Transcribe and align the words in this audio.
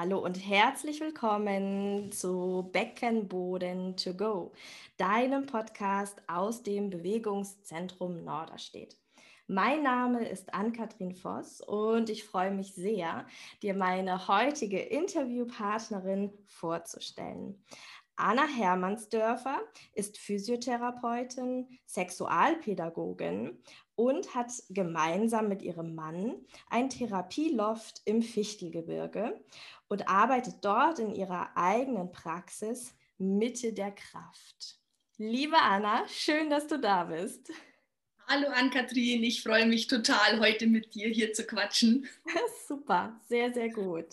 Hallo 0.00 0.20
und 0.20 0.36
herzlich 0.36 1.00
willkommen 1.00 2.12
zu 2.12 2.70
Beckenboden 2.72 3.96
to 3.96 4.14
go, 4.14 4.52
deinem 4.96 5.46
Podcast 5.46 6.22
aus 6.28 6.62
dem 6.62 6.88
Bewegungszentrum 6.88 8.22
Norderstedt. 8.22 8.94
Mein 9.48 9.82
Name 9.82 10.28
ist 10.28 10.54
Ann-Kathrin 10.54 11.16
Voss 11.16 11.60
und 11.60 12.10
ich 12.10 12.22
freue 12.22 12.52
mich 12.52 12.74
sehr, 12.74 13.26
dir 13.60 13.74
meine 13.74 14.28
heutige 14.28 14.78
Interviewpartnerin 14.78 16.32
vorzustellen. 16.46 17.60
Anna 18.18 18.48
Hermannsdörfer 18.48 19.60
ist 19.94 20.18
Physiotherapeutin, 20.18 21.68
Sexualpädagogin 21.86 23.62
und 23.94 24.34
hat 24.34 24.50
gemeinsam 24.70 25.48
mit 25.48 25.62
ihrem 25.62 25.94
Mann 25.94 26.34
ein 26.68 26.90
Therapieloft 26.90 28.02
im 28.06 28.22
Fichtelgebirge 28.22 29.40
und 29.86 30.08
arbeitet 30.08 30.56
dort 30.62 30.98
in 30.98 31.14
ihrer 31.14 31.56
eigenen 31.56 32.10
Praxis 32.10 32.92
Mitte 33.18 33.72
der 33.72 33.92
Kraft. 33.92 34.80
Liebe 35.16 35.56
Anna, 35.56 36.02
schön, 36.08 36.50
dass 36.50 36.66
du 36.66 36.80
da 36.80 37.04
bist. 37.04 37.52
Hallo 38.26 38.48
Ann-Kathrin, 38.48 39.22
ich 39.22 39.44
freue 39.44 39.66
mich 39.66 39.86
total, 39.86 40.40
heute 40.40 40.66
mit 40.66 40.94
dir 40.94 41.08
hier 41.08 41.32
zu 41.32 41.46
quatschen. 41.46 42.08
Super, 42.68 43.18
sehr, 43.28 43.54
sehr 43.54 43.70
gut. 43.70 44.06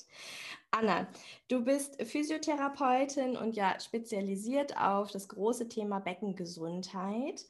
Anna, 0.78 1.08
du 1.48 1.64
bist 1.64 2.02
Physiotherapeutin 2.04 3.38
und 3.38 3.56
ja 3.56 3.80
spezialisiert 3.80 4.76
auf 4.76 5.10
das 5.10 5.30
große 5.30 5.70
Thema 5.70 6.00
Beckengesundheit 6.00 7.46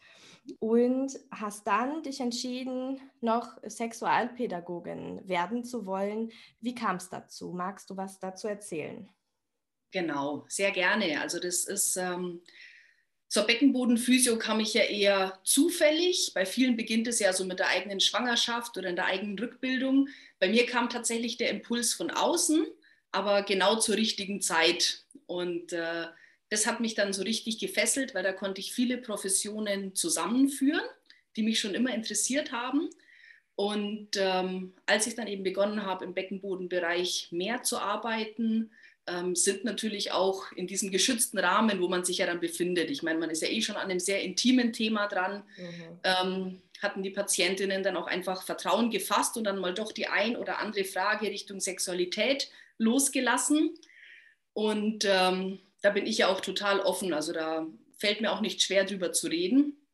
und 0.60 1.12
hast 1.32 1.66
dann 1.66 2.04
dich 2.04 2.20
entschieden, 2.20 3.02
noch 3.22 3.58
Sexualpädagogin 3.68 5.28
werden 5.28 5.64
zu 5.64 5.88
wollen. 5.88 6.32
Wie 6.62 6.76
kam 6.76 6.98
es 6.98 7.10
dazu? 7.10 7.52
Magst 7.52 7.90
du 7.90 7.98
was 7.98 8.20
dazu 8.20 8.48
erzählen? 8.48 9.09
Genau, 9.89 10.45
sehr 10.48 10.70
gerne. 10.70 11.20
Also 11.20 11.39
das 11.39 11.66
ist 11.66 11.98
ähm, 11.98 12.42
zur 13.28 13.45
Beckenbodenphysio 13.45 14.38
kam 14.38 14.60
ich 14.60 14.76
ja 14.76 14.84
eher 14.84 15.39
zufällig. 15.44 16.32
Bei 16.36 16.45
vielen 16.45 16.78
beginnt 16.78 17.08
es 17.08 17.17
ja 17.17 17.34
so 17.34 17.44
mit 17.44 17.58
der 17.58 17.70
eigenen 17.70 18.00
Schwangerschaft 18.00 18.78
oder 18.78 18.89
in 18.89 18.95
der 18.95 19.08
eigenen 19.08 19.39
Rückbildung. 19.39 20.10
Bei 20.38 20.48
mir 20.48 20.67
kam 20.67 20.89
tatsächlich 20.89 21.38
der 21.38 21.50
Impuls 21.50 21.95
von 21.95 22.12
außen, 22.12 22.67
aber 23.16 23.44
genau 23.44 23.77
zur 23.77 23.95
richtigen 23.95 24.41
Zeit. 24.41 25.03
Und 25.25 25.73
äh, 25.73 26.05
das 26.49 26.67
hat 26.67 26.80
mich 26.80 26.95
dann 26.95 27.13
so 27.13 27.23
richtig 27.23 27.59
gefesselt, 27.59 28.13
weil 28.13 28.23
da 28.23 28.33
konnte 28.33 28.61
ich 28.61 28.73
viele 28.73 28.97
Professionen 28.97 29.95
zusammenführen, 29.95 30.83
die 31.36 31.43
mich 31.43 31.59
schon 31.59 31.73
immer 31.73 31.93
interessiert 31.93 32.52
haben. 32.52 32.89
Und 33.55 34.09
ähm, 34.16 34.73
als 34.86 35.08
ich 35.08 35.16
dann 35.16 35.27
eben 35.27 35.43
begonnen 35.43 35.86
habe, 35.86 36.03
im 36.03 36.13
Beckenbodenbereich 36.13 37.30
mehr 37.31 37.63
zu 37.63 37.80
arbeiten, 37.80 38.71
ähm, 39.08 39.36
sind 39.36 39.63
natürlich 39.63 40.11
auch 40.11 40.52
in 40.52 40.67
diesem 40.67 40.91
geschützten 40.91 41.38
Rahmen, 41.38 41.80
wo 41.80 41.88
man 41.88 42.03
sich 42.03 42.17
ja 42.17 42.25
dann 42.25 42.41
befindet. 42.41 42.89
Ich 42.89 43.02
meine, 43.02 43.19
man 43.19 43.30
ist 43.30 43.41
ja 43.41 43.47
eh 43.47 43.61
schon 43.61 43.77
an 43.77 43.89
einem 43.89 43.99
sehr 43.99 44.21
intimen 44.23 44.73
Thema 44.73 45.08
dran. 45.08 45.43
Mhm. 45.58 45.99
Ähm, 46.03 46.61
hatten 46.81 47.02
die 47.02 47.11
Patientinnen 47.11 47.81
dann 47.81 47.95
auch 47.95 48.08
einfach 48.08 48.43
Vertrauen 48.43 48.91
gefasst 48.91 49.38
und 49.38 49.45
dann 49.45 49.59
mal 49.59 49.73
doch 49.73 49.93
die 49.93 50.08
ein 50.08 50.36
oder 50.36 50.59
andere 50.59 50.83
Frage 50.83 51.27
Richtung 51.27 51.61
Sexualität 51.61 52.49
losgelassen. 52.78 53.73
Und 54.54 55.06
ähm, 55.06 55.59
da 55.81 55.90
bin 55.92 56.06
ich 56.06 56.20
ja 56.20 56.28
auch 56.28 56.42
total 56.42 56.80
offen. 56.80 57.14
Also 57.14 57.34
da 57.34 57.67
fällt 57.98 58.22
mir 58.22 58.32
auch 58.32 58.42
nicht 58.42 58.62
schwer 58.62 58.86
drüber 58.86 59.12
zu 59.12 59.28
reden. 59.28 59.88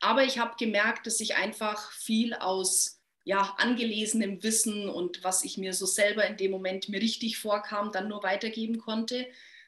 Aber 0.00 0.24
ich 0.24 0.38
habe 0.38 0.54
gemerkt, 0.58 1.06
dass 1.06 1.20
ich 1.20 1.36
einfach 1.36 1.92
viel 1.92 2.34
aus 2.34 3.00
ja, 3.24 3.54
angelesenem 3.56 4.42
Wissen 4.42 4.88
und 4.88 5.24
was 5.24 5.44
ich 5.44 5.56
mir 5.56 5.72
so 5.72 5.86
selber 5.86 6.26
in 6.26 6.36
dem 6.36 6.50
Moment 6.50 6.90
mir 6.90 7.00
richtig 7.00 7.38
vorkam, 7.38 7.90
dann 7.90 8.08
nur 8.08 8.22
weitergeben 8.22 8.78
konnte. 8.78 9.26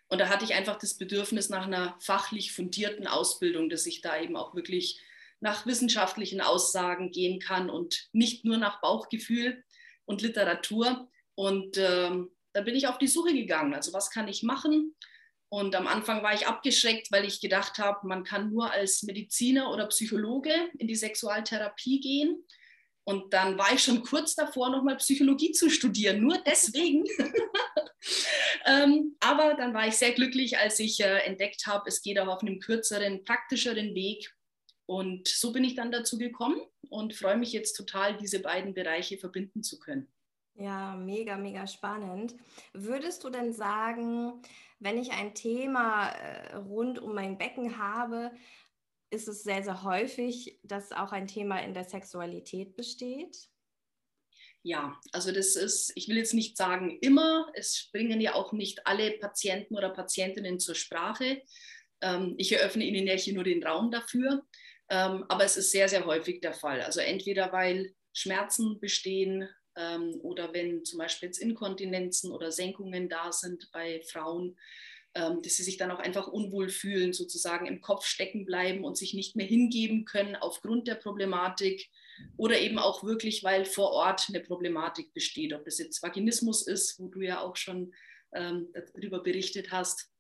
Und 0.09 0.21
da 0.21 0.29
hatte 0.29 0.45
ich 0.45 0.55
einfach 0.55 0.77
das 0.79 0.95
Bedürfnis 0.95 1.49
nach 1.49 1.67
einer 1.67 1.97
fachlich 2.01 2.53
fundierten 2.53 3.07
Ausbildung, 3.07 3.71
dass 3.71 3.87
ich 3.87 4.03
da 4.03 4.21
eben 4.21 4.37
auch 4.37 4.55
wirklich 4.55 5.01
nach 5.41 5.67
wissenschaftlichen 5.67 6.41
Aussagen 6.41 7.11
gehen 7.11 7.41
kann 7.41 7.71
und 7.71 8.09
nicht 8.13 8.45
nur 8.45 8.59
nach 8.59 8.81
Bauchgefühl 8.81 9.65
und 10.05 10.23
Literatur. 10.23 11.09
Und 11.35 11.77
ähm, 11.79 12.31
da 12.57 12.63
bin 12.63 12.75
ich 12.75 12.87
auf 12.87 12.97
die 12.97 13.07
Suche 13.07 13.35
gegangen. 13.35 13.75
Also 13.75 13.93
was 13.93 14.11
kann 14.11 14.29
ich 14.29 14.43
machen? 14.43 14.97
Und 15.51 15.75
am 15.75 15.87
Anfang 15.87 16.23
war 16.23 16.33
ich 16.33 16.47
abgeschreckt, 16.47 17.13
weil 17.13 17.27
ich 17.27 17.43
gedacht 17.43 17.79
habe, 17.79 18.09
man 18.09 18.25
kann 18.25 18.51
nur 18.51 18.73
als 18.73 19.03
Mediziner 19.03 19.71
oder 19.71 19.87
Psychologe 19.89 20.55
in 20.79 20.89
die 20.89 20.95
Sexualtherapie 20.95 22.01
gehen. 22.01 22.43
Und 23.05 23.35
dann 23.35 23.59
war 23.59 23.75
ich 23.75 23.83
schon 23.83 24.03
kurz 24.03 24.35
davor, 24.35 24.71
nochmal 24.71 24.97
Psychologie 24.97 25.53
zu 25.53 25.69
studieren, 25.69 26.23
nur 26.23 26.39
deswegen. 26.47 27.05
ähm, 28.65 29.17
aber 29.21 29.53
dann 29.53 29.75
war 29.75 29.87
ich 29.87 29.99
sehr 29.99 30.13
glücklich, 30.13 30.57
als 30.57 30.81
ich 30.81 30.99
äh, 31.01 31.19
entdeckt 31.27 31.67
habe, 31.67 31.85
es 31.89 32.01
geht 32.01 32.19
auch 32.19 32.29
auf 32.29 32.41
einem 32.41 32.59
kürzeren, 32.59 33.23
praktischeren 33.23 33.95
Weg. 33.95 34.35
Und 34.87 35.29
so 35.29 35.53
bin 35.53 35.63
ich 35.63 35.75
dann 35.75 35.93
dazu 35.93 36.17
gekommen 36.17 36.59
und 36.89 37.15
freue 37.15 37.37
mich 37.37 37.53
jetzt 37.53 37.75
total, 37.75 38.17
diese 38.17 38.41
beiden 38.41 38.73
Bereiche 38.73 39.19
verbinden 39.19 39.63
zu 39.63 39.79
können. 39.79 40.11
Ja, 40.59 40.97
mega, 40.97 41.37
mega 41.37 41.67
spannend. 41.67 42.35
Würdest 42.73 43.25
du 43.25 43.31
denn 43.31 43.53
sagen, 43.53 44.41
wenn 44.79 44.99
ich 44.99 45.13
ein 45.13 45.35
Thema 45.35 46.09
äh, 46.09 46.57
rund 46.57 46.99
um 46.99 47.15
mein 47.15 47.37
Becken 47.37 47.79
habe, 47.79 48.33
ist 49.11 49.29
es 49.29 49.43
sehr, 49.43 49.63
sehr 49.63 49.83
häufig, 49.83 50.59
dass 50.63 50.93
auch 50.93 51.13
ein 51.13 51.27
Thema 51.27 51.59
in 51.59 51.75
der 51.75 51.85
Sexualität 51.85 52.75
besteht? 52.75 53.49
Ja, 54.63 54.99
also 55.13 55.31
das 55.31 55.55
ist, 55.55 55.93
ich 55.95 56.09
will 56.09 56.17
jetzt 56.17 56.35
nicht 56.35 56.57
sagen 56.57 56.99
immer, 57.01 57.49
es 57.55 57.77
springen 57.77 58.21
ja 58.21 58.35
auch 58.35 58.53
nicht 58.53 58.87
alle 58.87 59.13
Patienten 59.13 59.77
oder 59.77 59.91
Patientinnen 59.91 60.59
zur 60.59 60.75
Sprache. 60.75 61.43
Ähm, 62.01 62.35
ich 62.37 62.51
eröffne 62.51 62.85
Ihnen 62.85 63.07
ja 63.07 63.15
hier 63.15 63.35
nur 63.35 63.45
den 63.45 63.63
Raum 63.63 63.91
dafür, 63.91 64.43
ähm, 64.89 65.25
aber 65.29 65.45
es 65.45 65.57
ist 65.57 65.71
sehr, 65.71 65.89
sehr 65.89 66.05
häufig 66.05 66.41
der 66.41 66.53
Fall. 66.53 66.81
Also 66.81 67.01
entweder 67.01 67.53
weil 67.53 67.95
Schmerzen 68.13 68.81
bestehen 68.81 69.49
ähm, 69.77 70.19
oder 70.23 70.53
wenn 70.53 70.85
zum 70.85 70.99
Beispiel 70.99 71.29
jetzt 71.29 71.39
Inkontinenzen 71.39 72.33
oder 72.33 72.51
Senkungen 72.51 73.09
da 73.09 73.33
sind 73.33 73.71
bei 73.73 74.01
Frauen, 74.11 74.57
ähm, 75.15 75.41
dass 75.43 75.57
sie 75.57 75.63
sich 75.63 75.77
dann 75.77 75.91
auch 75.91 75.99
einfach 75.99 76.29
unwohl 76.29 76.69
fühlen, 76.69 77.13
sozusagen 77.13 77.67
im 77.67 77.81
Kopf 77.81 78.05
stecken 78.05 78.45
bleiben 78.45 78.85
und 78.85 78.97
sich 78.97 79.15
nicht 79.15 79.35
mehr 79.35 79.47
hingeben 79.47 80.05
können 80.05 80.37
aufgrund 80.37 80.89
der 80.89 80.97
Problematik 80.97 81.89
oder 82.37 82.59
eben 82.59 82.79
auch 82.79 83.03
wirklich, 83.03 83.43
weil 83.43 83.65
vor 83.65 83.93
Ort 83.93 84.27
eine 84.29 84.41
Problematik 84.41 85.13
besteht, 85.15 85.53
ob 85.55 85.65
das 85.65 85.79
jetzt 85.79 86.03
Vaginismus 86.03 86.67
ist, 86.67 86.99
wo 86.99 87.09
du 87.09 87.21
ja 87.21 87.41
auch 87.41 87.57
schon 87.57 87.95
ähm, 88.35 88.69
darüber 88.95 89.23
berichtet 89.23 89.71
hast. 89.71 90.11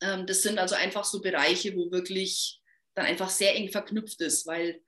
Ähm, 0.00 0.26
das 0.26 0.42
sind 0.42 0.58
also 0.58 0.74
einfach 0.74 1.04
so 1.04 1.20
Bereiche, 1.20 1.76
wo 1.76 1.90
wirklich 1.90 2.60
dann 2.94 3.06
einfach 3.06 3.30
sehr 3.30 3.54
eng 3.54 3.70
verknüpft 3.70 4.20
ist, 4.20 4.46
weil 4.46 4.80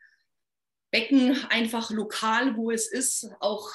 Becken 0.90 1.36
einfach 1.50 1.90
lokal, 1.90 2.56
wo 2.56 2.70
es 2.70 2.90
ist, 2.90 3.28
auch 3.40 3.70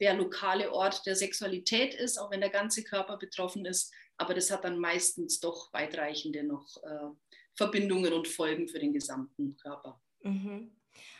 der 0.00 0.14
lokale 0.14 0.72
Ort 0.72 1.06
der 1.06 1.16
Sexualität 1.16 1.94
ist, 1.94 2.18
auch 2.18 2.30
wenn 2.30 2.40
der 2.40 2.50
ganze 2.50 2.82
Körper 2.82 3.16
betroffen 3.16 3.64
ist 3.64 3.92
aber 4.16 4.34
das 4.34 4.50
hat 4.50 4.64
dann 4.64 4.78
meistens 4.78 5.40
doch 5.40 5.72
weitreichende 5.72 6.44
noch 6.44 6.76
äh, 6.82 7.10
Verbindungen 7.54 8.12
und 8.12 8.28
Folgen 8.28 8.68
für 8.68 8.78
den 8.78 8.92
gesamten 8.92 9.56
Körper. 9.56 10.00
Mhm. 10.22 10.76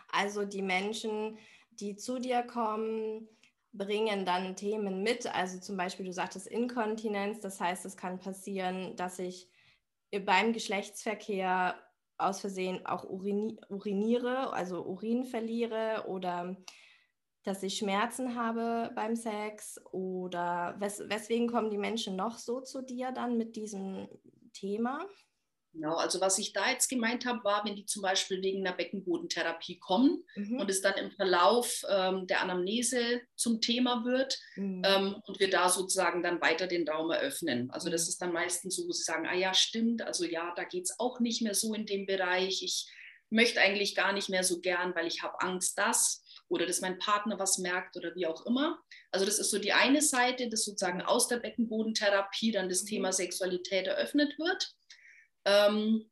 Also 0.09 0.45
die 0.45 0.63
Menschen, 0.63 1.39
die 1.71 1.97
zu 1.97 2.19
dir 2.19 2.43
kommen, 2.43 3.29
bringen 3.73 4.25
dann 4.25 4.55
Themen 4.55 5.03
mit. 5.03 5.27
Also 5.27 5.59
zum 5.59 5.77
Beispiel, 5.77 6.07
du 6.07 6.13
sagtest 6.13 6.47
Inkontinenz, 6.47 7.41
das 7.41 7.61
heißt, 7.61 7.85
es 7.85 7.97
kann 7.97 8.21
passieren, 8.21 8.95
dass 8.97 9.19
ich 9.19 9.49
beim 10.25 10.53
Geschlechtsverkehr 10.53 11.81
aus 12.17 12.41
Versehen 12.41 12.87
auch 12.87 13.03
urini 13.03 13.59
uriniere, 13.69 14.53
also 14.53 14.85
Urin 14.85 15.25
verliere 15.25 16.05
oder 16.07 16.57
dass 17.45 17.63
ich 17.63 17.77
Schmerzen 17.79 18.35
habe 18.35 18.91
beim 18.95 19.15
Sex 19.15 19.81
oder 19.93 20.75
wes 20.79 21.03
weswegen 21.09 21.49
kommen 21.49 21.71
die 21.71 21.79
Menschen 21.79 22.17
noch 22.17 22.39
so 22.39 22.61
zu 22.61 22.83
dir 22.83 23.13
dann 23.13 23.37
mit 23.37 23.55
diesem 23.55 24.09
Thema? 24.53 25.07
Genau, 25.75 25.97
also 25.97 26.21
was 26.21 26.39
ich 26.39 26.53
da 26.53 26.71
jetzt 26.71 26.89
gemeint 26.89 27.27
habe, 27.27 27.43
war, 27.43 27.65
wenn 27.65 27.75
die 27.75 27.85
zum 27.85 28.01
Beispiel 28.01 28.41
wegen 28.43 28.65
einer 28.65 28.77
Beckenbodentherapie 28.77 29.81
kommen 29.81 30.25
mhm. 30.37 30.61
und 30.61 30.71
es 30.71 30.81
dann 30.81 30.95
im 30.95 31.11
Verlauf 31.11 31.83
ähm, 31.91 32.29
der 32.29 32.43
Anamnese 32.43 33.21
zum 33.35 33.61
Thema 33.61 34.05
wird 34.05 34.39
mhm. 34.55 34.83
ähm, 34.87 35.17
und 35.27 35.41
wir 35.41 35.51
da 35.51 35.69
sozusagen 35.69 36.23
dann 36.23 36.41
weiter 36.41 36.69
den 36.69 36.89
Raum 36.89 37.11
eröffnen. 37.11 37.73
Also 37.73 37.91
das 37.91 38.05
mhm. 38.05 38.09
ist 38.09 38.23
dann 38.23 38.33
meistens 38.33 38.77
so, 38.77 38.87
wo 38.87 38.93
sie 38.93 39.03
sagen, 39.03 39.27
ah 39.27 39.35
ja, 39.35 39.53
stimmt, 39.53 40.03
also 40.03 40.25
ja, 40.25 40.53
da 40.55 40.63
geht 40.63 40.85
es 40.85 41.01
auch 41.01 41.19
nicht 41.19 41.43
mehr 41.43 41.55
so 41.55 41.75
in 41.75 41.87
dem 41.87 42.07
Bereich. 42.07 42.63
Ich 42.63 42.89
möchte 43.31 43.61
eigentlich 43.61 43.95
gar 43.95 44.13
nicht 44.13 44.29
mehr 44.29 44.45
so 44.45 44.61
gern, 44.61 44.95
weil 44.95 45.07
ich 45.07 45.23
habe 45.23 45.41
Angst, 45.41 45.79
dass 45.79 46.23
oder 46.49 46.67
dass 46.67 46.81
mein 46.81 46.99
Partner 46.99 47.39
was 47.39 47.59
merkt 47.59 47.97
oder 47.97 48.15
wie 48.15 48.27
auch 48.27 48.47
immer. 48.47 48.79
Also 49.11 49.27
das 49.27 49.39
ist 49.39 49.51
so 49.51 49.59
die 49.59 49.73
eine 49.73 50.03
Seite, 50.03 50.49
dass 50.49 50.65
sozusagen 50.65 51.03
aus 51.03 51.29
der 51.29 51.39
Beckenbodentherapie 51.39 52.53
dann 52.53 52.69
das 52.69 52.83
mhm. 52.83 52.89
Thema 52.89 53.13
Sexualität 53.13 53.87
eröffnet 53.87 54.39
wird. 54.39 54.75
Ähm, 55.45 56.11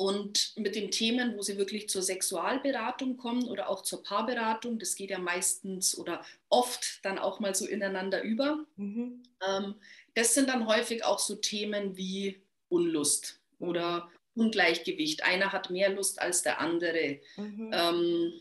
Und 0.00 0.52
mit 0.56 0.76
den 0.76 0.90
Themen, 0.92 1.36
wo 1.36 1.42
sie 1.42 1.58
wirklich 1.58 1.88
zur 1.88 2.02
Sexualberatung 2.02 3.16
kommen 3.16 3.48
oder 3.48 3.68
auch 3.68 3.82
zur 3.82 4.04
Paarberatung, 4.04 4.78
das 4.78 4.94
geht 4.94 5.10
ja 5.10 5.18
meistens 5.18 5.98
oder 5.98 6.24
oft 6.48 7.00
dann 7.02 7.18
auch 7.18 7.40
mal 7.40 7.54
so 7.54 7.66
ineinander 7.66 8.22
über. 8.22 8.64
Mhm. 8.76 9.24
Ähm, 9.46 9.74
das 10.14 10.34
sind 10.34 10.48
dann 10.48 10.68
häufig 10.68 11.04
auch 11.04 11.18
so 11.18 11.34
Themen 11.34 11.96
wie 11.96 12.40
Unlust 12.68 13.40
oder 13.58 14.08
Ungleichgewicht. 14.38 15.24
Einer 15.24 15.52
hat 15.52 15.70
mehr 15.70 15.90
Lust 15.90 16.20
als 16.20 16.42
der 16.42 16.60
andere. 16.60 17.20
Mhm. 17.36 17.70
Ähm, 17.72 18.32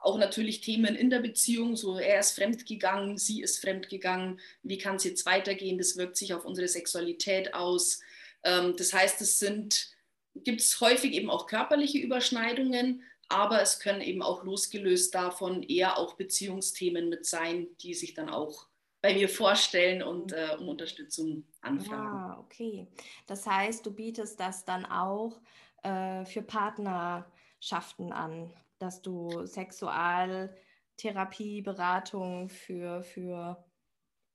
auch 0.00 0.18
natürlich 0.18 0.60
Themen 0.60 0.94
in 0.94 1.10
der 1.10 1.20
Beziehung, 1.20 1.76
so 1.76 1.98
er 1.98 2.20
ist 2.20 2.32
fremdgegangen, 2.32 3.18
sie 3.18 3.42
ist 3.42 3.60
fremdgegangen, 3.60 4.40
wie 4.62 4.78
kann 4.78 4.96
es 4.96 5.04
jetzt 5.04 5.26
weitergehen, 5.26 5.78
das 5.78 5.96
wirkt 5.96 6.16
sich 6.16 6.34
auf 6.34 6.44
unsere 6.44 6.68
Sexualität 6.68 7.54
aus. 7.54 8.00
Ähm, 8.44 8.74
das 8.76 8.92
heißt, 8.92 9.20
es 9.20 9.38
sind 9.38 9.96
gibt 10.44 10.60
es 10.60 10.80
häufig 10.80 11.14
eben 11.14 11.30
auch 11.30 11.46
körperliche 11.46 11.98
Überschneidungen, 11.98 13.02
aber 13.28 13.60
es 13.60 13.80
können 13.80 14.00
eben 14.00 14.22
auch 14.22 14.44
losgelöst 14.44 15.14
davon 15.14 15.62
eher 15.62 15.98
auch 15.98 16.14
Beziehungsthemen 16.14 17.08
mit 17.08 17.26
sein, 17.26 17.68
die 17.82 17.94
sich 17.94 18.14
dann 18.14 18.28
auch 18.28 18.67
bei 19.00 19.14
mir 19.14 19.28
vorstellen 19.28 20.02
und 20.02 20.32
äh, 20.32 20.56
um 20.58 20.68
Unterstützung 20.68 21.44
anfragen. 21.60 22.18
Ah, 22.18 22.40
okay. 22.40 22.88
Das 23.26 23.46
heißt, 23.46 23.86
du 23.86 23.92
bietest 23.92 24.40
das 24.40 24.64
dann 24.64 24.84
auch 24.86 25.40
äh, 25.82 26.24
für 26.24 26.42
Partnerschaften 26.42 28.12
an, 28.12 28.52
dass 28.78 29.02
du 29.02 29.46
Sexualtherapie, 29.46 31.62
Beratung 31.62 32.48
für, 32.48 33.02
für 33.02 33.64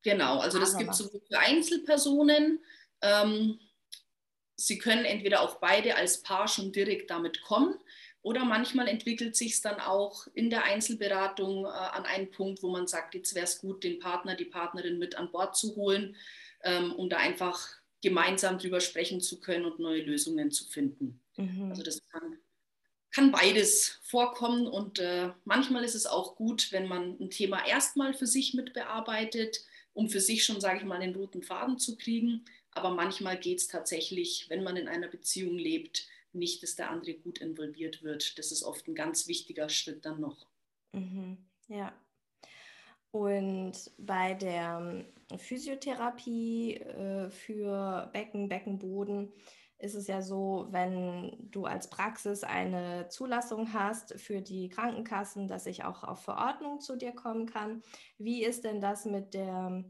Genau, 0.04 0.40
also 0.40 0.60
das 0.60 0.78
gibt 0.78 0.92
es 0.92 0.98
sowohl 0.98 1.22
für 1.30 1.40
Einzelpersonen, 1.40 2.64
ähm, 3.02 3.60
Sie 4.56 4.78
können 4.78 5.06
entweder 5.06 5.42
auch 5.42 5.56
beide 5.56 5.96
als 5.96 6.22
Paar 6.22 6.48
schon 6.48 6.72
direkt 6.72 7.10
damit 7.10 7.42
kommen 7.42 7.80
oder 8.24 8.46
manchmal 8.46 8.88
entwickelt 8.88 9.36
sich 9.36 9.54
es 9.54 9.62
dann 9.62 9.80
auch 9.80 10.28
in 10.34 10.50
der 10.50 10.64
Einzelberatung 10.64 11.66
äh, 11.66 11.68
an 11.68 12.06
einen 12.06 12.32
Punkt, 12.32 12.64
wo 12.64 12.72
man 12.72 12.88
sagt, 12.88 13.14
jetzt 13.14 13.36
wäre 13.36 13.46
es 13.46 13.60
gut, 13.60 13.84
den 13.84 14.00
Partner, 14.00 14.36
die 14.36 14.46
Partnerin 14.46 14.98
mit 14.98 15.16
an 15.16 15.32
Bord 15.32 15.56
zu 15.56 15.76
holen, 15.76 16.16
ähm, 16.64 16.94
um 16.94 17.10
da 17.10 17.18
einfach 17.18 17.68
gemeinsam 18.02 18.58
drüber 18.58 18.80
sprechen 18.80 19.22
zu 19.22 19.40
können 19.40 19.66
und 19.66 19.80
neue 19.80 20.02
Lösungen 20.02 20.52
zu 20.52 20.66
finden. 20.66 21.22
Mhm. 21.38 21.70
Also 21.70 21.84
das 21.84 22.02
kann, 22.10 22.38
kann, 23.12 23.32
beides 23.32 24.00
vorkommen 24.04 24.68
und 24.68 25.00
äh, 25.00 25.32
manchmal 25.46 25.84
ist 25.84 25.96
es 25.96 26.06
auch 26.06 26.36
gut, 26.36 26.72
wenn 26.72 26.88
man 26.88 27.18
ein 27.20 27.30
Thema 27.30 27.66
erstmal 27.66 28.14
für 28.14 28.28
sich 28.28 28.54
mit 28.54 28.74
bearbeitet, 28.74 29.64
um 29.94 30.10
für 30.10 30.22
sich 30.22 30.44
schon, 30.44 30.60
sage 30.60 30.80
ich 30.80 30.86
mal, 30.86 31.00
den 31.00 31.16
roten 31.16 31.44
Faden 31.44 31.78
zu 31.78 31.98
kriegen 31.98 32.46
aber 32.76 32.92
manchmal 32.92 33.38
geht 33.38 33.60
es 33.60 33.68
tatsächlich, 33.68 34.48
wenn 34.50 34.64
man 34.64 34.78
in 34.78 34.88
einer 34.88 35.08
Beziehung 35.08 35.58
lebt, 35.58 36.08
nicht, 36.36 36.64
dass 36.64 36.76
der 36.76 36.90
andere 36.90 37.14
gut 37.14 37.40
involviert 37.40 38.04
wird. 38.04 38.38
Das 38.38 38.52
ist 38.52 38.64
oft 38.64 38.88
ein 38.88 38.96
ganz 38.96 39.28
wichtiger 39.28 39.70
Schritt 39.70 40.06
dann 40.06 40.20
noch. 40.20 40.48
Mhm. 40.92 41.38
Ja. 41.68 41.94
Und 43.12 43.92
bei 43.98 44.34
der 44.34 45.06
ähm, 45.32 45.38
Physiotherapie 45.38 46.78
äh, 46.78 47.30
für 47.30 48.10
Becken, 48.12 48.50
Beckenboden 48.50 49.32
ist 49.78 49.96
es 49.96 50.08
ja 50.08 50.22
so, 50.22 50.68
wenn 50.72 51.50
du 51.52 51.66
als 51.66 51.90
Praxis 51.90 52.44
eine 52.44 53.10
Zulassung 53.10 53.74
hast 53.74 54.20
für 54.20 54.42
die 54.42 54.70
Krankenkassen, 54.70 55.48
dass 55.48 55.66
ich 55.66 55.84
auch 55.84 56.04
auf 56.04 56.24
Verordnung 56.24 56.80
zu 56.80 56.96
dir 56.96 57.12
kommen 57.12 57.46
kann. 57.46 57.84
Wie 58.18 58.44
ist 58.44 58.64
denn 58.64 58.80
das 58.80 59.06
mit 59.06 59.34
der 59.34 59.84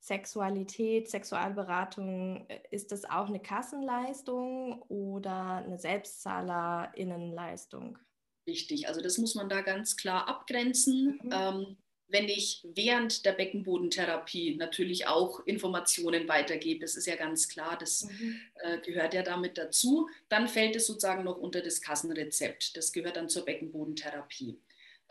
Sexualität, 0.00 1.08
Sexualberatung, 1.10 2.46
äh, 2.48 2.60
ist 2.70 2.90
das 2.90 3.04
auch 3.04 3.28
eine 3.28 3.40
Kassenleistung 3.40 4.80
oder 4.88 5.62
eine 5.64 5.78
Selbstzahlerinnenleistung? 5.78 7.98
Richtig, 8.46 8.88
also 8.88 9.02
das 9.02 9.18
muss 9.18 9.34
man 9.34 9.50
da 9.50 9.60
ganz 9.60 9.96
klar 9.96 10.26
abgrenzen. 10.26 11.20
Mhm. 11.22 11.30
Ähm, 11.32 11.76
wenn 12.08 12.28
ich 12.28 12.66
während 12.74 13.24
der 13.24 13.32
Beckenbodentherapie 13.32 14.56
natürlich 14.56 15.06
auch 15.06 15.46
Informationen 15.46 16.28
weitergebe, 16.28 16.80
das 16.80 16.96
ist 16.96 17.06
ja 17.06 17.16
ganz 17.16 17.48
klar, 17.48 17.78
das 17.78 18.04
mhm. 18.04 18.36
äh, 18.56 18.80
gehört 18.80 19.14
ja 19.14 19.22
damit 19.22 19.56
dazu, 19.58 20.08
dann 20.28 20.48
fällt 20.48 20.74
es 20.76 20.86
sozusagen 20.86 21.24
noch 21.24 21.36
unter 21.36 21.60
das 21.60 21.80
Kassenrezept. 21.80 22.76
Das 22.76 22.92
gehört 22.92 23.16
dann 23.16 23.28
zur 23.28 23.44
Beckenbodentherapie. 23.44 24.58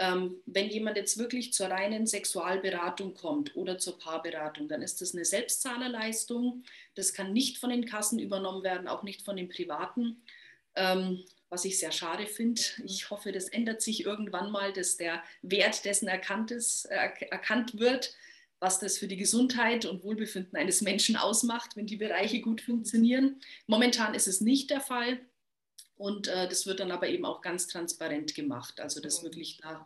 Ähm, 0.02 0.38
wenn 0.46 0.70
jemand 0.70 0.96
jetzt 0.96 1.18
wirklich 1.18 1.52
zur 1.52 1.68
reinen 1.68 2.08
Sexualberatung 2.08 3.14
kommt 3.14 3.56
oder 3.58 3.78
zur 3.78 4.00
Paarberatung, 4.00 4.70
dann 4.70 4.82
ist 4.82 5.02
das 5.02 5.14
eine 5.14 5.26
Selbstzahlerleistung. 5.26 6.64
Das 6.96 7.14
kann 7.14 7.34
nicht 7.34 7.58
von 7.58 7.70
den 7.70 7.86
Kassen 7.86 8.18
übernommen 8.18 8.64
werden, 8.64 8.88
auch 8.88 9.04
nicht 9.04 9.24
von 9.24 9.36
den 9.36 9.50
Privaten, 9.50 10.24
ähm, 10.76 11.26
was 11.50 11.66
ich 11.66 11.80
sehr 11.80 11.92
schade 11.92 12.28
finde. 12.28 12.62
Ich 12.86 13.10
hoffe, 13.10 13.34
das 13.34 13.50
ändert 13.50 13.82
sich 13.82 14.06
irgendwann 14.06 14.52
mal, 14.52 14.72
dass 14.72 14.96
der 14.96 15.22
Wert 15.42 15.84
dessen 15.84 16.08
erkannt, 16.08 16.52
ist, 16.52 16.86
erkannt 16.86 17.78
wird, 17.78 18.16
was 18.62 18.80
das 18.80 18.98
für 18.98 19.08
die 19.08 19.18
Gesundheit 19.18 19.86
und 19.86 20.04
Wohlbefinden 20.04 20.58
eines 20.58 20.82
Menschen 20.82 21.18
ausmacht, 21.18 21.76
wenn 21.76 21.88
die 21.88 21.98
Bereiche 21.98 22.40
gut 22.40 22.62
funktionieren. 22.62 23.42
Momentan 23.68 24.14
ist 24.14 24.28
es 24.28 24.40
nicht 24.40 24.70
der 24.70 24.82
Fall. 24.82 25.20
Und 26.00 26.28
äh, 26.30 26.48
das 26.48 26.66
wird 26.66 26.80
dann 26.80 26.92
aber 26.92 27.10
eben 27.10 27.26
auch 27.26 27.42
ganz 27.42 27.68
transparent 27.68 28.34
gemacht. 28.34 28.80
Also 28.80 29.02
dass 29.02 29.22
wirklich 29.22 29.58
da 29.58 29.86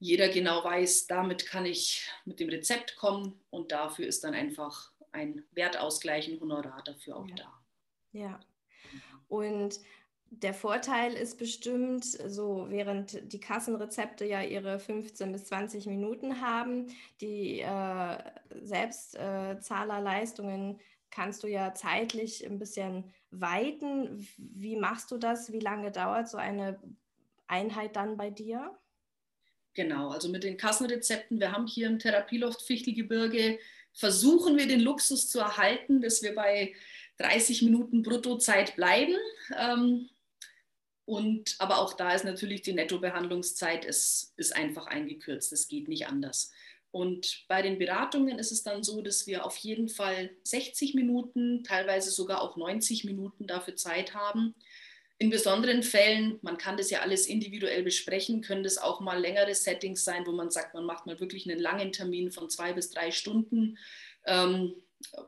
jeder 0.00 0.28
genau 0.28 0.64
weiß, 0.64 1.06
damit 1.06 1.46
kann 1.46 1.64
ich 1.64 2.10
mit 2.24 2.40
dem 2.40 2.48
Rezept 2.48 2.96
kommen 2.96 3.40
und 3.50 3.70
dafür 3.70 4.08
ist 4.08 4.24
dann 4.24 4.34
einfach 4.34 4.90
ein 5.12 5.44
Wertausgleich, 5.52 6.26
ein 6.26 6.40
Honorar 6.40 6.82
dafür 6.84 7.18
auch 7.18 7.28
ja. 7.28 7.36
da. 7.36 7.52
Ja. 8.10 8.40
Und 9.28 9.78
der 10.30 10.54
Vorteil 10.54 11.14
ist 11.14 11.38
bestimmt, 11.38 12.04
so 12.04 12.66
während 12.68 13.32
die 13.32 13.40
Kassenrezepte 13.40 14.24
ja 14.24 14.42
ihre 14.42 14.80
15 14.80 15.30
bis 15.30 15.44
20 15.44 15.86
Minuten 15.86 16.40
haben, 16.40 16.88
die 17.20 17.60
äh, 17.60 18.18
Selbstzahlerleistungen 18.60 20.80
kannst 21.10 21.42
du 21.42 21.48
ja 21.48 21.74
zeitlich 21.74 22.46
ein 22.46 22.58
bisschen 22.58 23.12
weiten. 23.30 24.26
Wie 24.36 24.76
machst 24.76 25.10
du 25.10 25.18
das? 25.18 25.52
Wie 25.52 25.60
lange 25.60 25.90
dauert 25.90 26.28
so 26.28 26.38
eine 26.38 26.80
Einheit 27.46 27.96
dann 27.96 28.16
bei 28.16 28.30
dir? 28.30 28.76
Genau, 29.74 30.10
also 30.10 30.28
mit 30.28 30.42
den 30.42 30.56
Kassenrezepten, 30.56 31.38
wir 31.38 31.52
haben 31.52 31.66
hier 31.66 31.86
im 31.86 31.98
Therapieloft 31.98 32.62
Fichtelgebirge, 32.62 33.58
versuchen 33.92 34.56
wir 34.56 34.66
den 34.66 34.80
Luxus 34.80 35.28
zu 35.28 35.38
erhalten, 35.38 36.00
dass 36.00 36.22
wir 36.22 36.34
bei 36.34 36.74
30 37.18 37.62
Minuten 37.62 38.02
Bruttozeit 38.02 38.76
bleiben. 38.76 39.14
Ähm, 39.56 40.08
und, 41.04 41.56
aber 41.58 41.78
auch 41.78 41.94
da 41.94 42.12
ist 42.12 42.24
natürlich 42.24 42.62
die 42.62 42.74
Nettobehandlungszeit 42.74 43.84
ist, 43.84 44.34
ist 44.36 44.54
einfach 44.54 44.86
eingekürzt. 44.86 45.52
Das 45.52 45.68
geht 45.68 45.88
nicht 45.88 46.06
anders. 46.06 46.52
Und 46.90 47.44
bei 47.48 47.60
den 47.60 47.78
Beratungen 47.78 48.38
ist 48.38 48.50
es 48.50 48.62
dann 48.62 48.82
so, 48.82 49.02
dass 49.02 49.26
wir 49.26 49.44
auf 49.44 49.56
jeden 49.58 49.88
Fall 49.88 50.30
60 50.44 50.94
Minuten, 50.94 51.62
teilweise 51.62 52.10
sogar 52.10 52.40
auch 52.40 52.56
90 52.56 53.04
Minuten 53.04 53.46
dafür 53.46 53.76
Zeit 53.76 54.14
haben. 54.14 54.54
In 55.18 55.30
besonderen 55.30 55.82
Fällen, 55.82 56.38
man 56.42 56.58
kann 56.58 56.76
das 56.76 56.90
ja 56.90 57.00
alles 57.00 57.26
individuell 57.26 57.82
besprechen, 57.82 58.40
können 58.40 58.62
das 58.62 58.78
auch 58.78 59.00
mal 59.00 59.20
längere 59.20 59.54
Settings 59.54 60.04
sein, 60.04 60.26
wo 60.26 60.32
man 60.32 60.50
sagt, 60.50 60.74
man 60.74 60.84
macht 60.84 61.06
mal 61.06 61.20
wirklich 61.20 61.48
einen 61.48 61.60
langen 61.60 61.92
Termin 61.92 62.30
von 62.30 62.48
zwei 62.48 62.72
bis 62.72 62.90
drei 62.90 63.10
Stunden, 63.10 63.78
ähm, 64.26 64.74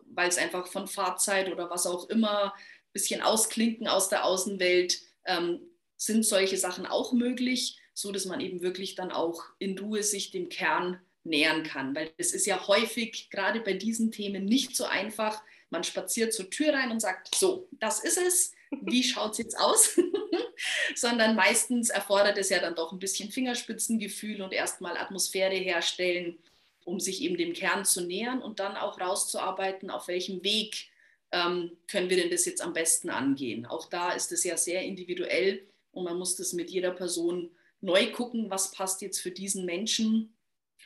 weil 0.07 0.29
es 0.29 0.39
einfach 0.39 0.69
von 0.69 0.87
Fahrzeit 0.87 1.51
oder 1.51 1.69
was 1.71 1.87
auch 1.87 2.09
immer, 2.09 2.55
ein 2.55 2.93
bisschen 2.93 3.21
ausklinken 3.21 3.89
aus 3.89 4.09
der 4.09 4.25
Außenwelt, 4.25 5.01
ähm, 5.27 5.61
sind 5.97 6.25
solche 6.25 6.57
Sachen 6.57 6.87
auch 6.87 7.13
möglich, 7.13 7.79
so 7.93 8.13
dass 8.13 8.25
man 8.25 8.41
eben 8.41 8.63
wirklich 8.63 8.95
dann 8.95 9.11
auch 9.11 9.43
in 9.59 9.79
Ruhe 9.79 10.03
sich 10.03 10.31
dem 10.31 10.49
Kern 10.49 11.01
nähern 11.25 11.63
kann. 11.63 11.95
Weil 11.95 12.11
es 12.17 12.33
ist 12.33 12.47
ja 12.47 12.67
häufig, 12.67 13.31
gerade 13.31 13.61
bei 13.61 13.73
diesen 13.73 14.13
Themen, 14.13 14.45
nicht 14.45 14.77
so 14.77 14.85
einfach. 14.85 15.43
Man 15.71 15.85
spaziert 15.85 16.33
zur 16.33 16.51
Tür 16.51 16.75
rein 16.75 16.91
und 16.91 17.01
sagt, 17.01 17.35
so, 17.35 17.69
das 17.73 18.03
ist 18.03 18.19
es. 18.19 18.53
Wie 18.83 19.03
schaut 19.03 19.33
es 19.33 19.39
jetzt 19.39 19.59
aus? 19.59 19.99
Sondern 20.95 21.35
meistens 21.35 21.91
erfordert 21.91 22.39
es 22.39 22.51
ja 22.51 22.61
dann 22.61 22.75
doch 22.75 22.93
ein 22.93 22.99
bisschen 22.99 23.31
Fingerspitzengefühl 23.31 24.43
und 24.43 24.53
erstmal 24.53 24.97
Atmosphäre 24.97 25.55
herstellen, 25.55 26.39
um 26.85 27.01
sich 27.01 27.23
eben 27.23 27.37
dem 27.37 27.53
Kern 27.53 27.85
zu 27.85 28.03
nähern 28.03 28.43
und 28.43 28.61
dann 28.61 28.77
auch 28.77 29.01
rauszuarbeiten, 29.01 29.91
auf 29.91 30.09
welchem 30.09 30.43
Weg 30.45 30.91
ähm, 31.33 31.77
können 31.87 32.11
wir 32.11 32.17
denn 32.17 32.31
das 32.31 32.45
jetzt 32.45 32.63
am 32.63 32.73
besten 32.73 33.11
angehen. 33.11 33.67
Auch 33.67 33.89
da 33.89 34.13
ist 34.13 34.33
es 34.33 34.45
ja 34.45 34.57
sehr 34.57 34.83
individuell 34.83 35.67
und 35.93 36.05
man 36.05 36.19
muss 36.19 36.37
das 36.37 36.53
mit 36.53 36.71
jeder 36.71 36.91
Person 36.91 37.51
neu 37.81 38.11
gucken, 38.13 38.51
was 38.51 38.73
passt 38.73 39.03
jetzt 39.03 39.21
für 39.21 39.31
diesen 39.31 39.65
Menschen 39.65 40.35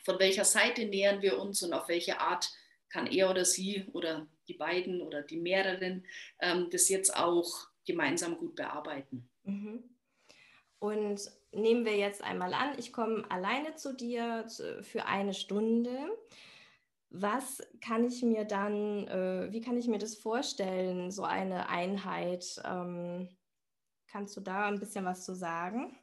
von 0.04 0.18
welcher 0.18 0.44
Seite 0.44 0.84
nähern 0.84 1.22
wir 1.22 1.38
uns 1.38 1.62
und 1.62 1.72
auf 1.72 1.88
welche 1.88 2.20
Art 2.20 2.52
kann 2.88 3.06
er 3.06 3.30
oder 3.30 3.44
sie 3.44 3.86
oder 3.92 4.26
die 4.46 4.54
beiden 4.54 5.00
oder 5.00 5.22
die 5.22 5.38
mehreren 5.38 6.06
ähm, 6.40 6.68
das 6.70 6.88
jetzt 6.88 7.16
auch 7.16 7.68
gemeinsam 7.84 8.36
gut 8.36 8.54
bearbeiten. 8.54 9.28
Mhm. 9.42 9.82
Und 10.78 11.20
nehmen 11.52 11.84
wir 11.84 11.96
jetzt 11.96 12.22
einmal 12.22 12.54
an, 12.54 12.78
ich 12.78 12.92
komme 12.92 13.24
alleine 13.30 13.74
zu 13.74 13.94
dir 13.94 14.46
für 14.82 15.06
eine 15.06 15.34
Stunde. 15.34 15.98
Was 17.10 17.62
kann 17.80 18.06
ich 18.06 18.22
mir 18.22 18.44
dann, 18.44 19.06
äh, 19.08 19.52
wie 19.52 19.60
kann 19.60 19.78
ich 19.78 19.86
mir 19.86 19.98
das 19.98 20.16
vorstellen, 20.16 21.10
so 21.10 21.22
eine 21.24 21.68
Einheit? 21.68 22.60
Ähm, 22.64 23.28
Kannst 24.14 24.36
du 24.36 24.40
da 24.40 24.68
ein 24.68 24.78
bisschen 24.78 25.04
was 25.04 25.24
zu 25.24 25.34
sagen? 25.34 25.98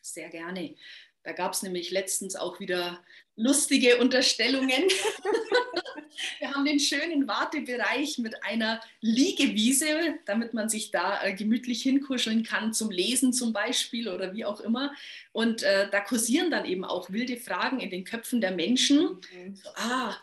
Sehr 0.00 0.28
gerne. 0.28 0.76
Da 1.24 1.32
gab 1.32 1.54
es 1.54 1.62
nämlich 1.62 1.90
letztens 1.90 2.36
auch 2.36 2.60
wieder 2.60 3.02
lustige 3.36 3.98
Unterstellungen. 3.98 4.84
Wir 6.38 6.52
haben 6.52 6.64
den 6.64 6.78
schönen 6.78 7.26
Wartebereich 7.26 8.18
mit 8.18 8.44
einer 8.44 8.80
Liegewiese, 9.00 10.14
damit 10.26 10.54
man 10.54 10.68
sich 10.68 10.90
da 10.90 11.24
äh, 11.24 11.34
gemütlich 11.34 11.82
hinkuscheln 11.82 12.44
kann, 12.44 12.72
zum 12.72 12.90
Lesen 12.90 13.32
zum 13.32 13.52
Beispiel 13.52 14.08
oder 14.08 14.32
wie 14.32 14.44
auch 14.44 14.60
immer. 14.60 14.92
Und 15.32 15.62
äh, 15.62 15.88
da 15.90 16.00
kursieren 16.00 16.50
dann 16.50 16.66
eben 16.66 16.84
auch 16.84 17.10
wilde 17.10 17.36
Fragen 17.36 17.80
in 17.80 17.90
den 17.90 18.04
Köpfen 18.04 18.40
der 18.40 18.52
Menschen. 18.52 19.20
Mhm. 19.32 19.56
So, 19.56 19.70
ah, 19.76 20.14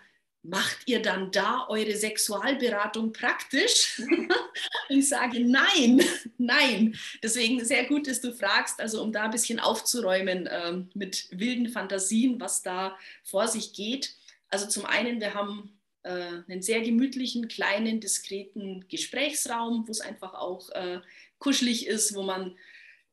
macht 0.44 0.88
ihr 0.88 1.02
dann 1.02 1.32
da 1.32 1.68
eure 1.70 1.96
Sexualberatung 1.96 3.14
praktisch? 3.14 4.02
ich 4.90 5.08
sage 5.08 5.46
nein, 5.46 6.04
nein. 6.38 6.98
Deswegen 7.22 7.64
sehr 7.64 7.86
gut, 7.86 8.08
dass 8.08 8.22
du 8.22 8.34
fragst, 8.34 8.80
also 8.80 9.02
um 9.02 9.12
da 9.12 9.24
ein 9.24 9.32
bisschen 9.32 9.60
aufzuräumen 9.60 10.50
ähm, 10.52 10.90
mit 10.94 11.28
wilden 11.32 11.70
Fantasien, 11.70 12.40
was 12.40 12.64
da 12.64 12.98
vor 13.24 13.48
sich 13.48 13.74
geht. 13.74 14.16
Also 14.50 14.68
zum 14.68 14.86
einen, 14.86 15.22
wir 15.22 15.34
haben 15.34 15.80
äh, 16.04 16.42
einen 16.48 16.62
sehr 16.62 16.82
gemütlichen, 16.82 17.48
kleinen, 17.48 18.00
diskreten 18.00 18.86
Gesprächsraum, 18.90 19.88
wo 19.88 19.92
es 19.92 20.02
einfach 20.02 20.34
auch 20.34 20.70
äh, 20.72 21.00
kuschelig 21.38 21.88
ist, 21.88 22.16
wo 22.16 22.24
man 22.24 22.56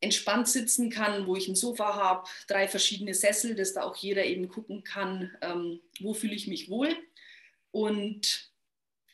entspannt 0.01 0.49
sitzen 0.49 0.91
kann, 0.91 1.27
wo 1.27 1.37
ich 1.37 1.49
ein 1.49 1.57
Sofa 1.57 1.97
habe, 1.97 2.29
drei 2.47 2.69
verschiedene 2.69 3.15
Sessel, 3.15 3.55
dass 3.55 3.75
da 3.75 3.83
auch 3.83 3.97
jeder 3.97 4.25
eben 4.25 4.49
gucken 4.49 4.85
kann, 4.85 5.37
ähm, 5.43 5.81
wo 6.01 6.15
fühle 6.15 6.35
ich 6.35 6.47
mich 6.47 6.71
wohl. 6.71 6.97
Und 7.79 8.51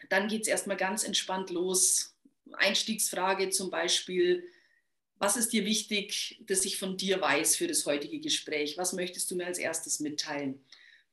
dann 0.08 0.26
geht 0.26 0.42
es 0.42 0.48
erstmal 0.48 0.78
ganz 0.78 1.04
entspannt 1.04 1.50
los. 1.50 2.16
Einstiegsfrage 2.54 3.50
zum 3.50 3.68
Beispiel, 3.68 4.42
was 5.18 5.36
ist 5.36 5.52
dir 5.52 5.66
wichtig, 5.66 6.40
dass 6.46 6.64
ich 6.64 6.78
von 6.78 6.96
dir 6.96 7.20
weiß 7.20 7.56
für 7.56 7.66
das 7.66 7.84
heutige 7.84 8.20
Gespräch? 8.20 8.78
Was 8.78 8.94
möchtest 8.94 9.30
du 9.30 9.36
mir 9.36 9.44
als 9.44 9.58
erstes 9.58 10.00
mitteilen? 10.00 10.64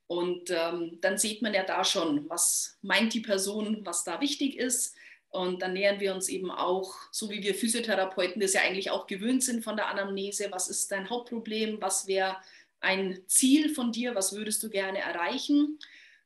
Und 0.06 0.48
ähm, 0.48 0.96
dann 1.02 1.18
sieht 1.18 1.42
man 1.42 1.52
ja 1.52 1.62
da 1.62 1.84
schon, 1.84 2.26
was 2.30 2.78
meint 2.80 3.12
die 3.12 3.20
Person, 3.20 3.84
was 3.84 4.02
da 4.02 4.22
wichtig 4.22 4.56
ist. 4.56 4.94
Und 5.28 5.60
dann 5.60 5.74
nähern 5.74 6.00
wir 6.00 6.14
uns 6.14 6.30
eben 6.30 6.50
auch, 6.50 6.94
so 7.10 7.28
wie 7.28 7.42
wir 7.42 7.54
Physiotherapeuten 7.54 8.40
das 8.40 8.54
ja 8.54 8.62
eigentlich 8.62 8.90
auch 8.90 9.06
gewöhnt 9.06 9.44
sind 9.44 9.62
von 9.62 9.76
der 9.76 9.88
Anamnese, 9.88 10.48
was 10.50 10.68
ist 10.68 10.90
dein 10.90 11.10
Hauptproblem, 11.10 11.82
was 11.82 12.06
wäre 12.06 12.38
ein 12.80 13.20
Ziel 13.26 13.74
von 13.74 13.92
dir, 13.92 14.14
was 14.14 14.34
würdest 14.34 14.62
du 14.62 14.70
gerne 14.70 15.00
erreichen. 15.00 15.78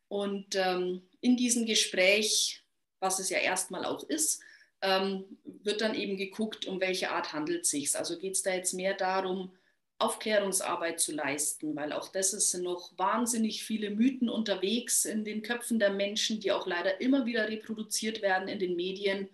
Und 0.09 0.55
ähm, 0.55 1.03
in 1.21 1.37
diesem 1.37 1.67
Gespräch, 1.67 2.63
was 3.01 3.19
es 3.19 3.31
ja 3.31 3.39
erstmal 3.39 3.85
auch 3.85 4.05
ist, 4.05 4.41
ähm, 4.83 5.25
wird 5.45 5.81
dann 5.81 5.95
eben 5.95 6.17
geguckt, 6.17 6.67
um 6.67 6.81
welche 6.81 7.11
Art 7.11 7.33
handelt 7.33 7.65
es 7.65 7.71
sich. 7.71 7.97
Also 7.97 8.19
geht 8.19 8.35
es 8.35 8.43
da 8.43 8.55
jetzt 8.55 8.75
mehr 8.75 8.95
darum, 8.95 9.53
Aufklärungsarbeit 9.99 11.01
zu 11.01 11.13
leisten, 11.13 11.75
weil 11.75 11.93
auch 11.93 12.09
das 12.09 12.35
ist 12.35 12.53
noch 12.59 12.93
wahnsinnig 12.99 13.65
viele 13.65 13.91
Mythen 13.91 14.29
unterwegs 14.29 15.07
in 15.07 15.25
den 15.25 15.43
Köpfen 15.43 15.79
der 15.79 15.91
Menschen, 15.91 16.39
die 16.39 16.53
auch 16.53 16.67
leider 16.67 17.01
immer 17.01 17.25
wieder 17.25 17.49
reproduziert 17.49 18.21
werden 18.21 18.49
in 18.49 18.59
den 18.59 18.77
Medien, 18.77 19.31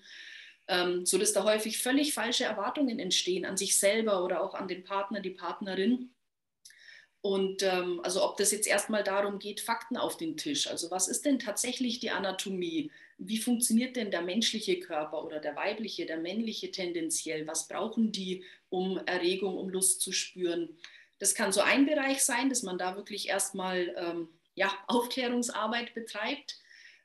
ähm, 0.69 1.05
sodass 1.05 1.33
da 1.33 1.43
häufig 1.43 1.79
völlig 1.79 2.14
falsche 2.14 2.45
Erwartungen 2.45 3.00
entstehen 3.00 3.45
an 3.45 3.57
sich 3.57 3.76
selber 3.76 4.25
oder 4.25 4.41
auch 4.41 4.55
an 4.55 4.69
den 4.69 4.85
Partner, 4.85 5.21
die 5.21 5.31
Partnerin. 5.31 6.12
Und 7.23 7.62
ähm, 7.62 8.00
also 8.02 8.25
ob 8.25 8.37
das 8.37 8.50
jetzt 8.50 8.67
erstmal 8.67 9.05
darum 9.05 9.38
geht, 9.38 9.61
Fakten 9.61 9.97
auf 9.97 10.17
den 10.17 10.37
Tisch. 10.37 10.67
Also 10.67 10.91
was 10.91 11.07
ist 11.07 11.25
denn 11.25 11.38
tatsächlich 11.38 12.00
die 12.00 12.11
Anatomie? 12.11 12.91
Wie 13.17 13.38
funktioniert 13.38 13.95
denn 13.95 14.11
der 14.11 14.23
menschliche 14.23 14.81
Körper 14.81 15.25
oder 15.25 15.38
der 15.38 15.55
weibliche, 15.55 16.05
der 16.05 16.19
männliche 16.19 16.73
tendenziell? 16.73 17.47
Was 17.47 17.69
brauchen 17.69 18.11
die, 18.11 18.45
um 18.71 18.99
Erregung, 19.07 19.57
um 19.57 19.69
Lust 19.69 20.00
zu 20.00 20.11
spüren? 20.11 20.76
Das 21.21 21.37
kann 21.37 21.52
so 21.52 21.61
ein 21.61 21.87
Bereich 21.87 22.25
sein, 22.25 22.49
dass 22.49 22.64
man 22.64 22.76
da 22.76 22.97
wirklich 22.97 23.29
erstmal 23.29 23.95
ähm, 23.97 24.29
ja, 24.57 24.73
Aufklärungsarbeit 24.88 25.95
betreibt. 25.95 26.57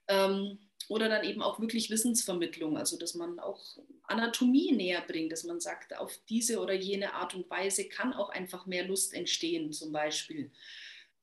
Ähm, 0.08 0.58
oder 0.89 1.10
dann 1.10 1.25
eben 1.25 1.41
auch 1.41 1.60
wirklich 1.60 1.89
Wissensvermittlung, 1.89 2.77
also 2.77 2.98
dass 2.98 3.13
man 3.13 3.39
auch 3.39 3.62
Anatomie 4.03 4.72
näher 4.72 5.03
bringt, 5.06 5.32
dass 5.32 5.44
man 5.44 5.60
sagt, 5.60 5.98
auf 5.98 6.17
diese 6.29 6.60
oder 6.60 6.74
jene 6.74 7.13
Art 7.13 7.36
und 7.36 7.50
Weise 7.50 7.89
kann 7.89 8.13
auch 8.13 8.29
einfach 8.29 8.65
mehr 8.65 8.86
Lust 8.86 9.13
entstehen, 9.13 9.74
zum 9.74 9.91
Beispiel. 9.91 10.51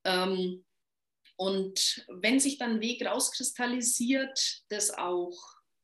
Ähm, 0.04 0.64
und 1.36 2.06
wenn 2.08 2.38
sich 2.38 2.58
dann 2.58 2.72
ein 2.72 2.80
Weg 2.80 3.04
rauskristallisiert, 3.04 4.62
dass 4.68 4.90
auch 4.90 5.36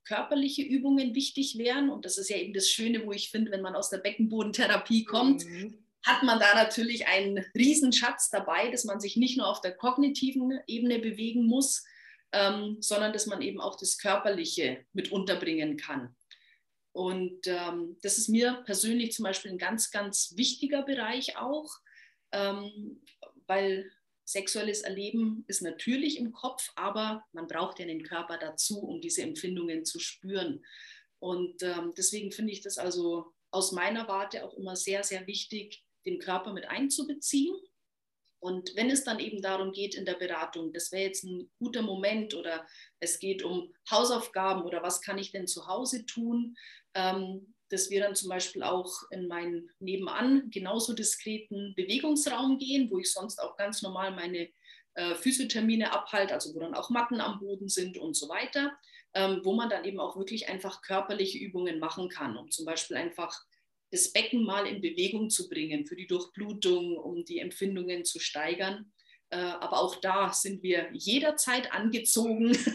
körperliche 0.04 0.62
Übungen 0.62 1.14
wichtig 1.14 1.56
wären, 1.58 1.90
und 1.90 2.04
das 2.04 2.18
ist 2.18 2.30
ja 2.30 2.36
eben 2.36 2.52
das 2.52 2.68
Schöne, 2.68 3.04
wo 3.06 3.12
ich 3.12 3.30
finde, 3.30 3.50
wenn 3.50 3.62
man 3.62 3.74
aus 3.74 3.90
der 3.90 3.98
Beckenbodentherapie 3.98 5.04
kommt, 5.04 5.44
mhm. 5.44 5.78
hat 6.04 6.22
man 6.22 6.38
da 6.38 6.54
natürlich 6.54 7.06
einen 7.06 7.44
Riesenschatz 7.54 8.30
dabei, 8.30 8.70
dass 8.70 8.84
man 8.84 9.00
sich 9.00 9.16
nicht 9.16 9.38
nur 9.38 9.48
auf 9.48 9.60
der 9.60 9.72
kognitiven 9.72 10.60
Ebene 10.66 10.98
bewegen 10.98 11.46
muss, 11.46 11.84
ähm, 12.32 12.76
sondern 12.80 13.12
dass 13.12 13.26
man 13.26 13.42
eben 13.42 13.60
auch 13.60 13.76
das 13.76 13.98
Körperliche 13.98 14.84
mit 14.92 15.12
unterbringen 15.12 15.76
kann. 15.76 16.14
Und 16.92 17.46
ähm, 17.46 17.96
das 18.02 18.18
ist 18.18 18.28
mir 18.28 18.62
persönlich 18.64 19.12
zum 19.12 19.24
Beispiel 19.24 19.52
ein 19.52 19.58
ganz, 19.58 19.90
ganz 19.90 20.34
wichtiger 20.36 20.82
Bereich 20.82 21.36
auch, 21.36 21.70
ähm, 22.32 23.00
weil 23.46 23.90
sexuelles 24.24 24.82
Erleben 24.82 25.44
ist 25.48 25.62
natürlich 25.62 26.18
im 26.18 26.32
Kopf, 26.32 26.70
aber 26.76 27.24
man 27.32 27.46
braucht 27.46 27.78
ja 27.78 27.86
den 27.86 28.02
Körper 28.02 28.38
dazu, 28.38 28.80
um 28.80 29.00
diese 29.00 29.22
Empfindungen 29.22 29.84
zu 29.84 29.98
spüren. 29.98 30.64
Und 31.18 31.62
ähm, 31.62 31.92
deswegen 31.96 32.32
finde 32.32 32.52
ich 32.52 32.60
das 32.60 32.78
also 32.78 33.32
aus 33.50 33.72
meiner 33.72 34.08
Warte 34.08 34.44
auch 34.44 34.54
immer 34.54 34.76
sehr, 34.76 35.02
sehr 35.02 35.26
wichtig, 35.26 35.84
den 36.06 36.18
Körper 36.18 36.52
mit 36.52 36.68
einzubeziehen 36.68 37.54
und 38.40 38.74
wenn 38.74 38.90
es 38.90 39.04
dann 39.04 39.18
eben 39.18 39.42
darum 39.42 39.72
geht 39.72 39.94
in 39.94 40.06
der 40.06 40.14
Beratung, 40.14 40.72
das 40.72 40.90
wäre 40.92 41.04
jetzt 41.04 41.24
ein 41.24 41.50
guter 41.58 41.82
Moment 41.82 42.34
oder 42.34 42.66
es 42.98 43.18
geht 43.18 43.42
um 43.42 43.72
Hausaufgaben 43.90 44.62
oder 44.62 44.82
was 44.82 45.02
kann 45.02 45.18
ich 45.18 45.30
denn 45.30 45.46
zu 45.46 45.66
Hause 45.66 46.06
tun, 46.06 46.56
ähm, 46.94 47.54
dass 47.68 47.90
wir 47.90 48.00
dann 48.00 48.14
zum 48.14 48.30
Beispiel 48.30 48.62
auch 48.62 48.90
in 49.10 49.28
meinen 49.28 49.70
nebenan 49.78 50.50
genauso 50.50 50.94
diskreten 50.94 51.74
Bewegungsraum 51.76 52.58
gehen, 52.58 52.90
wo 52.90 52.98
ich 52.98 53.12
sonst 53.12 53.38
auch 53.38 53.56
ganz 53.56 53.82
normal 53.82 54.10
meine 54.10 54.48
äh, 54.94 55.14
Physiothermine 55.14 55.92
abhalte, 55.92 56.34
also 56.34 56.54
wo 56.54 56.60
dann 56.60 56.74
auch 56.74 56.90
Matten 56.90 57.20
am 57.20 57.38
Boden 57.38 57.68
sind 57.68 57.98
und 57.98 58.16
so 58.16 58.28
weiter, 58.28 58.72
ähm, 59.14 59.40
wo 59.44 59.52
man 59.52 59.68
dann 59.68 59.84
eben 59.84 60.00
auch 60.00 60.16
wirklich 60.16 60.48
einfach 60.48 60.82
körperliche 60.82 61.38
Übungen 61.38 61.78
machen 61.78 62.08
kann, 62.08 62.36
um 62.36 62.50
zum 62.50 62.64
Beispiel 62.64 62.96
einfach 62.96 63.44
das 63.90 64.12
Becken 64.12 64.44
mal 64.44 64.66
in 64.66 64.80
Bewegung 64.80 65.30
zu 65.30 65.48
bringen 65.48 65.86
für 65.86 65.96
die 65.96 66.06
Durchblutung, 66.06 66.96
um 66.96 67.24
die 67.24 67.38
Empfindungen 67.38 68.04
zu 68.04 68.20
steigern. 68.20 68.92
Äh, 69.30 69.36
aber 69.36 69.80
auch 69.80 69.96
da 69.96 70.32
sind 70.32 70.62
wir 70.62 70.88
jederzeit 70.92 71.72
angezogen. 71.72 72.56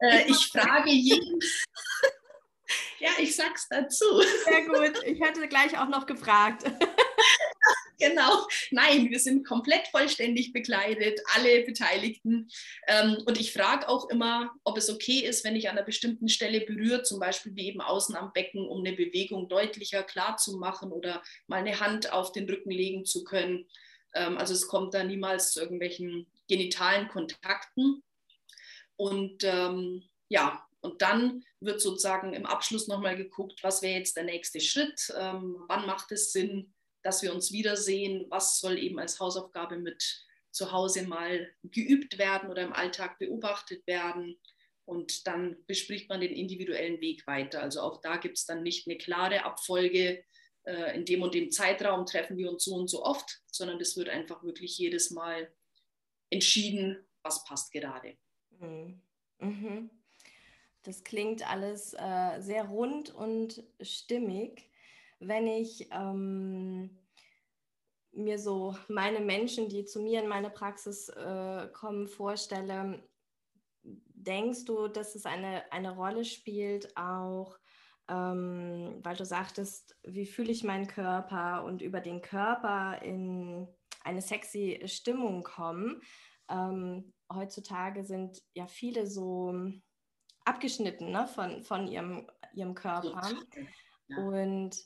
Äh, 0.00 0.30
ich 0.30 0.46
frage 0.46 0.90
jeden. 0.90 1.40
ja, 3.00 3.10
ich 3.18 3.34
sag's 3.34 3.66
dazu. 3.68 4.04
Sehr 4.44 4.64
gut. 4.64 5.02
Ich 5.04 5.20
hätte 5.20 5.48
gleich 5.48 5.76
auch 5.76 5.88
noch 5.88 6.06
gefragt. 6.06 6.62
genau. 7.98 8.46
Nein, 8.70 9.10
wir 9.10 9.18
sind 9.18 9.46
komplett 9.46 9.88
vollständig 9.88 10.52
bekleidet, 10.52 11.20
alle 11.34 11.64
Beteiligten. 11.64 12.48
Ähm, 12.86 13.18
und 13.26 13.38
ich 13.38 13.52
frage 13.52 13.88
auch 13.88 14.08
immer, 14.08 14.52
ob 14.64 14.78
es 14.78 14.90
okay 14.90 15.20
ist, 15.20 15.44
wenn 15.44 15.56
ich 15.56 15.68
an 15.68 15.76
einer 15.76 15.86
bestimmten 15.86 16.28
Stelle 16.28 16.60
berühre, 16.60 17.02
zum 17.02 17.20
Beispiel 17.20 17.54
wie 17.54 17.68
eben 17.68 17.80
außen 17.80 18.16
am 18.16 18.32
Becken, 18.32 18.66
um 18.66 18.84
eine 18.84 18.96
Bewegung 18.96 19.48
deutlicher 19.48 20.02
klar 20.02 20.36
zu 20.36 20.56
machen 20.58 20.92
oder 20.92 21.22
mal 21.46 21.58
eine 21.58 21.80
Hand 21.80 22.12
auf 22.12 22.32
den 22.32 22.48
Rücken 22.48 22.70
legen 22.70 23.04
zu 23.04 23.24
können. 23.24 23.66
Ähm, 24.14 24.38
also 24.38 24.54
es 24.54 24.66
kommt 24.66 24.94
da 24.94 25.04
niemals 25.04 25.52
zu 25.52 25.60
irgendwelchen 25.60 26.26
genitalen 26.48 27.08
Kontakten. 27.08 28.02
Und 28.96 29.44
ähm, 29.44 30.08
ja, 30.28 30.64
und 30.80 31.02
dann 31.02 31.44
wird 31.60 31.80
sozusagen 31.80 32.34
im 32.34 32.46
Abschluss 32.46 32.88
nochmal 32.88 33.16
geguckt, 33.16 33.62
was 33.62 33.82
wäre 33.82 33.98
jetzt 33.98 34.16
der 34.16 34.24
nächste 34.24 34.60
Schritt, 34.60 35.12
ähm, 35.18 35.56
wann 35.66 35.86
macht 35.86 36.12
es 36.12 36.32
Sinn, 36.32 36.72
dass 37.02 37.22
wir 37.22 37.32
uns 37.32 37.52
wiedersehen, 37.52 38.26
was 38.28 38.58
soll 38.58 38.78
eben 38.78 38.98
als 38.98 39.20
Hausaufgabe 39.20 39.76
mit 39.76 40.26
zu 40.50 40.72
Hause 40.72 41.06
mal 41.06 41.48
geübt 41.62 42.18
werden 42.18 42.50
oder 42.50 42.62
im 42.62 42.72
Alltag 42.72 43.18
beobachtet 43.18 43.86
werden. 43.86 44.38
Und 44.84 45.26
dann 45.26 45.56
bespricht 45.66 46.08
man 46.08 46.20
den 46.20 46.32
individuellen 46.32 47.00
Weg 47.00 47.26
weiter. 47.26 47.62
Also 47.62 47.82
auch 47.82 48.00
da 48.00 48.16
gibt 48.16 48.38
es 48.38 48.46
dann 48.46 48.62
nicht 48.62 48.86
eine 48.86 48.96
klare 48.96 49.44
Abfolge, 49.44 50.24
äh, 50.64 50.96
in 50.96 51.04
dem 51.04 51.22
und 51.22 51.34
dem 51.34 51.50
Zeitraum 51.50 52.06
treffen 52.06 52.36
wir 52.36 52.50
uns 52.50 52.64
so 52.64 52.74
und 52.74 52.88
so 52.88 53.02
oft, 53.02 53.40
sondern 53.50 53.78
das 53.78 53.96
wird 53.96 54.08
einfach 54.08 54.42
wirklich 54.42 54.76
jedes 54.76 55.10
Mal 55.10 55.50
entschieden, 56.30 57.06
was 57.22 57.44
passt 57.44 57.72
gerade. 57.72 58.16
Mhm. 58.58 59.00
mhm. 59.38 59.90
Das 60.82 61.04
klingt 61.04 61.46
alles 61.46 61.92
äh, 61.94 62.40
sehr 62.40 62.64
rund 62.64 63.10
und 63.10 63.62
stimmig 63.80 64.70
wenn 65.20 65.46
ich 65.46 65.88
ähm, 65.90 66.98
mir 68.12 68.38
so 68.38 68.76
meine 68.88 69.20
Menschen, 69.20 69.68
die 69.68 69.84
zu 69.84 70.00
mir 70.00 70.22
in 70.22 70.28
meine 70.28 70.50
Praxis 70.50 71.08
äh, 71.08 71.68
kommen, 71.72 72.08
vorstelle, 72.08 73.02
denkst 73.82 74.64
du, 74.64 74.88
dass 74.88 75.14
es 75.14 75.24
eine, 75.24 75.70
eine 75.72 75.94
Rolle 75.94 76.24
spielt, 76.24 76.96
auch 76.96 77.58
ähm, 78.08 79.00
weil 79.02 79.16
du 79.16 79.24
sagtest, 79.24 79.96
wie 80.02 80.26
fühle 80.26 80.50
ich 80.50 80.64
meinen 80.64 80.86
Körper 80.86 81.64
und 81.64 81.82
über 81.82 82.00
den 82.00 82.22
Körper 82.22 83.00
in 83.02 83.68
eine 84.02 84.22
sexy 84.22 84.80
Stimmung 84.86 85.42
kommen. 85.42 86.00
Ähm, 86.48 87.12
heutzutage 87.32 88.04
sind 88.04 88.42
ja 88.54 88.66
viele 88.66 89.06
so 89.06 89.54
abgeschnitten 90.44 91.10
ne, 91.10 91.26
von, 91.26 91.62
von 91.62 91.86
ihrem, 91.86 92.26
ihrem 92.54 92.74
Körper. 92.74 93.30
Ja. 94.08 94.16
Und 94.16 94.76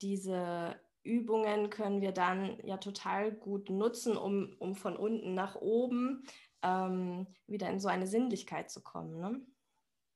diese 0.00 0.78
Übungen 1.02 1.70
können 1.70 2.00
wir 2.00 2.12
dann 2.12 2.58
ja 2.64 2.76
total 2.76 3.32
gut 3.32 3.70
nutzen, 3.70 4.16
um, 4.16 4.54
um 4.58 4.74
von 4.74 4.96
unten 4.96 5.34
nach 5.34 5.56
oben 5.56 6.24
ähm, 6.62 7.26
wieder 7.46 7.68
in 7.70 7.80
so 7.80 7.88
eine 7.88 8.06
Sinnlichkeit 8.06 8.70
zu 8.70 8.82
kommen. 8.82 9.20
Ne? 9.20 9.40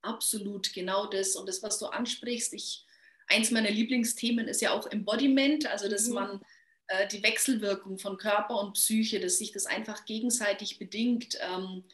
Absolut, 0.02 0.72
genau 0.74 1.06
das. 1.06 1.36
Und 1.36 1.48
das, 1.48 1.62
was 1.62 1.78
du 1.78 1.86
ansprichst, 1.86 2.52
ich, 2.52 2.86
eins 3.28 3.50
meiner 3.50 3.70
Lieblingsthemen 3.70 4.48
ist 4.48 4.60
ja 4.60 4.72
auch 4.72 4.90
Embodiment, 4.90 5.66
also 5.66 5.88
dass 5.88 6.08
mhm. 6.08 6.14
man 6.14 6.40
äh, 6.88 7.08
die 7.08 7.22
Wechselwirkung 7.22 7.98
von 7.98 8.18
Körper 8.18 8.60
und 8.60 8.74
Psyche, 8.74 9.20
dass 9.20 9.38
sich 9.38 9.52
das 9.52 9.66
einfach 9.66 10.04
gegenseitig 10.04 10.78
bedingt. 10.78 11.38
Ähm, 11.40 11.84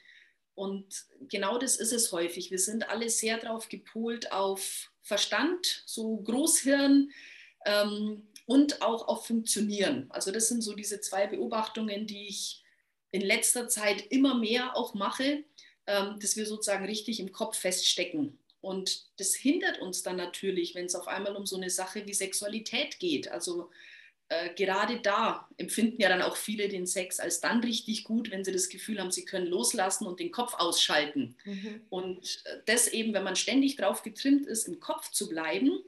und 0.55 1.07
genau 1.29 1.59
das 1.59 1.77
ist 1.77 1.93
es 1.93 2.11
häufig. 2.11 2.51
Wir 2.51 2.59
sind 2.59 2.89
alle 2.89 3.11
sehr 3.11 3.39
darauf 3.39 3.69
gepolt 3.69 4.33
auf 4.33 4.91
Verstand, 5.03 5.85
so 5.87 6.17
Großhirn 6.17 7.13
ähm, 7.67 8.27
und 8.47 8.83
auch 8.83 9.09
auf 9.09 9.27
Funktionieren. 9.27 10.07
Also 10.11 10.33
das 10.33 10.49
sind 10.49 10.63
so 10.63 10.75
diese 10.75 11.01
zwei 11.01 11.27
Beobachtungen, 11.27 12.07
die 12.07 12.29
ich 12.29 12.63
in 13.11 13.21
letzter 13.21 13.69
Zeit 13.69 14.07
immer 14.11 14.35
mehr 14.35 14.77
auch 14.77 14.95
mache, 14.95 15.45
ähm, 15.87 16.19
dass 16.21 16.37
wir 16.37 16.47
sozusagen 16.47 16.85
richtig 16.85 17.21
im 17.21 17.33
Kopf 17.33 17.59
feststecken. 17.59 18.39
Und 18.61 19.07
das 19.19 19.35
hindert 19.35 19.81
uns 19.81 20.03
dann 20.03 20.17
natürlich, 20.17 20.75
wenn 20.75 20.87
es 20.87 20.95
auf 20.95 21.09
einmal 21.09 21.37
um 21.37 21.47
so 21.47 21.57
eine 21.57 21.71
Sache 21.71 22.07
wie 22.07 22.15
Sexualität 22.15 22.99
geht. 22.99 23.31
Also 23.31 23.71
äh, 24.29 24.53
gerade 24.55 25.01
da 25.01 25.49
empfinden 25.57 26.03
ja 26.03 26.09
dann 26.09 26.23
auch 26.23 26.37
viele 26.37 26.69
den 26.69 26.87
Sex 26.87 27.21
als 27.21 27.41
dann 27.41 27.61
richtig 27.61 28.05
gut, 28.05 28.31
wenn 28.31 28.45
sie 28.45 28.53
das 28.53 28.69
Gefühl 28.69 29.01
haben, 29.01 29.11
sie 29.11 29.25
können 29.25 29.47
loslassen 29.47 30.07
und 30.07 30.21
den 30.21 30.33
Kopf 30.33 30.55
ausschalten. 30.55 31.37
Mhm. 31.45 31.83
Und 31.89 32.43
äh, 32.45 32.59
das 32.67 32.89
eben, 32.89 33.15
wenn 33.15 33.25
man 33.25 33.37
ständig 33.37 33.77
darauf 33.77 34.03
getrimmt 34.03 34.47
ist, 34.47 34.69
im 34.69 34.81
Kopf 34.81 35.11
zu 35.13 35.29
bleiben, 35.29 35.83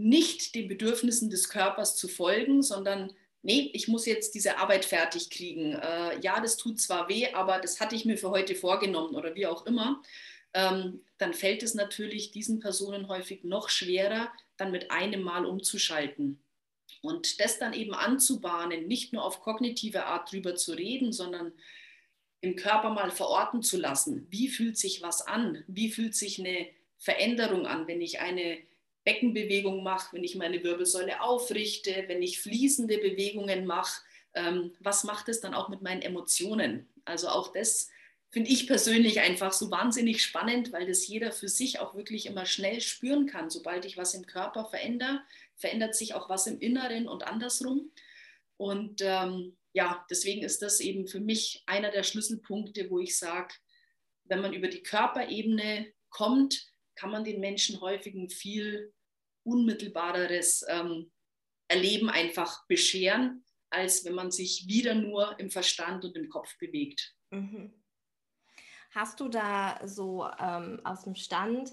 nicht 0.00 0.54
den 0.54 0.68
Bedürfnissen 0.68 1.30
des 1.30 1.48
Körpers 1.48 1.96
zu 1.96 2.08
folgen, 2.08 2.62
sondern 2.62 3.12
nee, 3.42 3.70
ich 3.74 3.88
muss 3.88 4.06
jetzt 4.06 4.34
diese 4.34 4.58
Arbeit 4.58 4.84
fertig 4.84 5.30
kriegen. 5.30 5.74
Äh, 5.74 6.20
ja, 6.20 6.40
das 6.40 6.56
tut 6.56 6.80
zwar 6.80 7.08
weh, 7.08 7.32
aber 7.32 7.58
das 7.58 7.80
hatte 7.80 7.94
ich 7.94 8.04
mir 8.04 8.16
für 8.16 8.30
heute 8.30 8.54
vorgenommen 8.54 9.14
oder 9.14 9.34
wie 9.34 9.46
auch 9.46 9.66
immer. 9.66 10.02
Ähm, 10.54 11.04
dann 11.18 11.34
fällt 11.34 11.62
es 11.62 11.74
natürlich 11.74 12.32
diesen 12.32 12.60
Personen 12.60 13.08
häufig 13.08 13.44
noch 13.44 13.68
schwerer, 13.68 14.32
dann 14.56 14.72
mit 14.72 14.90
einem 14.90 15.22
Mal 15.22 15.44
umzuschalten. 15.44 16.42
Und 17.02 17.40
das 17.40 17.58
dann 17.58 17.72
eben 17.72 17.94
anzubahnen, 17.94 18.88
nicht 18.88 19.12
nur 19.12 19.24
auf 19.24 19.40
kognitive 19.40 20.06
Art 20.06 20.32
drüber 20.32 20.54
zu 20.56 20.72
reden, 20.72 21.12
sondern 21.12 21.52
im 22.40 22.56
Körper 22.56 22.90
mal 22.90 23.10
verorten 23.10 23.62
zu 23.62 23.76
lassen. 23.76 24.26
Wie 24.30 24.48
fühlt 24.48 24.76
sich 24.76 25.02
was 25.02 25.26
an? 25.26 25.62
Wie 25.66 25.90
fühlt 25.90 26.14
sich 26.14 26.38
eine 26.40 26.68
Veränderung 26.98 27.66
an, 27.66 27.86
wenn 27.86 28.00
ich 28.00 28.20
eine 28.20 28.58
Beckenbewegung 29.04 29.82
mache, 29.82 30.14
wenn 30.14 30.24
ich 30.24 30.34
meine 30.34 30.62
Wirbelsäule 30.62 31.22
aufrichte, 31.22 32.04
wenn 32.06 32.22
ich 32.22 32.40
fließende 32.40 32.98
Bewegungen 32.98 33.66
mache? 33.66 34.02
Ähm, 34.34 34.72
was 34.80 35.04
macht 35.04 35.28
es 35.28 35.40
dann 35.40 35.54
auch 35.54 35.68
mit 35.68 35.82
meinen 35.82 36.02
Emotionen? 36.02 36.88
Also 37.04 37.28
auch 37.28 37.52
das 37.52 37.88
finde 38.30 38.50
ich 38.50 38.66
persönlich 38.66 39.20
einfach 39.20 39.52
so 39.52 39.70
wahnsinnig 39.70 40.22
spannend, 40.22 40.72
weil 40.72 40.86
das 40.86 41.06
jeder 41.06 41.32
für 41.32 41.48
sich 41.48 41.80
auch 41.80 41.94
wirklich 41.94 42.26
immer 42.26 42.46
schnell 42.46 42.80
spüren 42.80 43.26
kann. 43.26 43.50
Sobald 43.50 43.84
ich 43.84 43.96
was 43.96 44.14
im 44.14 44.26
Körper 44.26 44.66
verändere, 44.66 45.22
verändert 45.56 45.96
sich 45.96 46.14
auch 46.14 46.28
was 46.28 46.46
im 46.46 46.60
Inneren 46.60 47.08
und 47.08 47.24
andersrum. 47.24 47.90
Und 48.56 49.00
ähm, 49.02 49.56
ja, 49.72 50.04
deswegen 50.10 50.42
ist 50.42 50.62
das 50.62 50.80
eben 50.80 51.06
für 51.06 51.20
mich 51.20 51.62
einer 51.66 51.90
der 51.90 52.02
Schlüsselpunkte, 52.02 52.90
wo 52.90 53.00
ich 53.00 53.18
sage, 53.18 53.54
wenn 54.24 54.40
man 54.40 54.52
über 54.52 54.68
die 54.68 54.82
Körperebene 54.82 55.92
kommt, 56.08 56.69
kann 57.00 57.10
man 57.10 57.24
den 57.24 57.40
Menschen 57.40 57.80
häufig 57.80 58.14
ein 58.14 58.28
viel 58.28 58.92
unmittelbareres 59.42 60.66
ähm, 60.68 61.10
Erleben 61.66 62.10
einfach 62.10 62.66
bescheren, 62.66 63.42
als 63.70 64.04
wenn 64.04 64.14
man 64.14 64.30
sich 64.30 64.66
wieder 64.66 64.94
nur 64.94 65.38
im 65.40 65.50
Verstand 65.50 66.04
und 66.04 66.14
im 66.16 66.28
Kopf 66.28 66.58
bewegt. 66.58 67.16
Mhm. 67.30 67.72
Hast 68.90 69.20
du 69.20 69.28
da 69.28 69.80
so 69.86 70.28
ähm, 70.38 70.80
aus 70.84 71.04
dem 71.04 71.14
Stand 71.14 71.72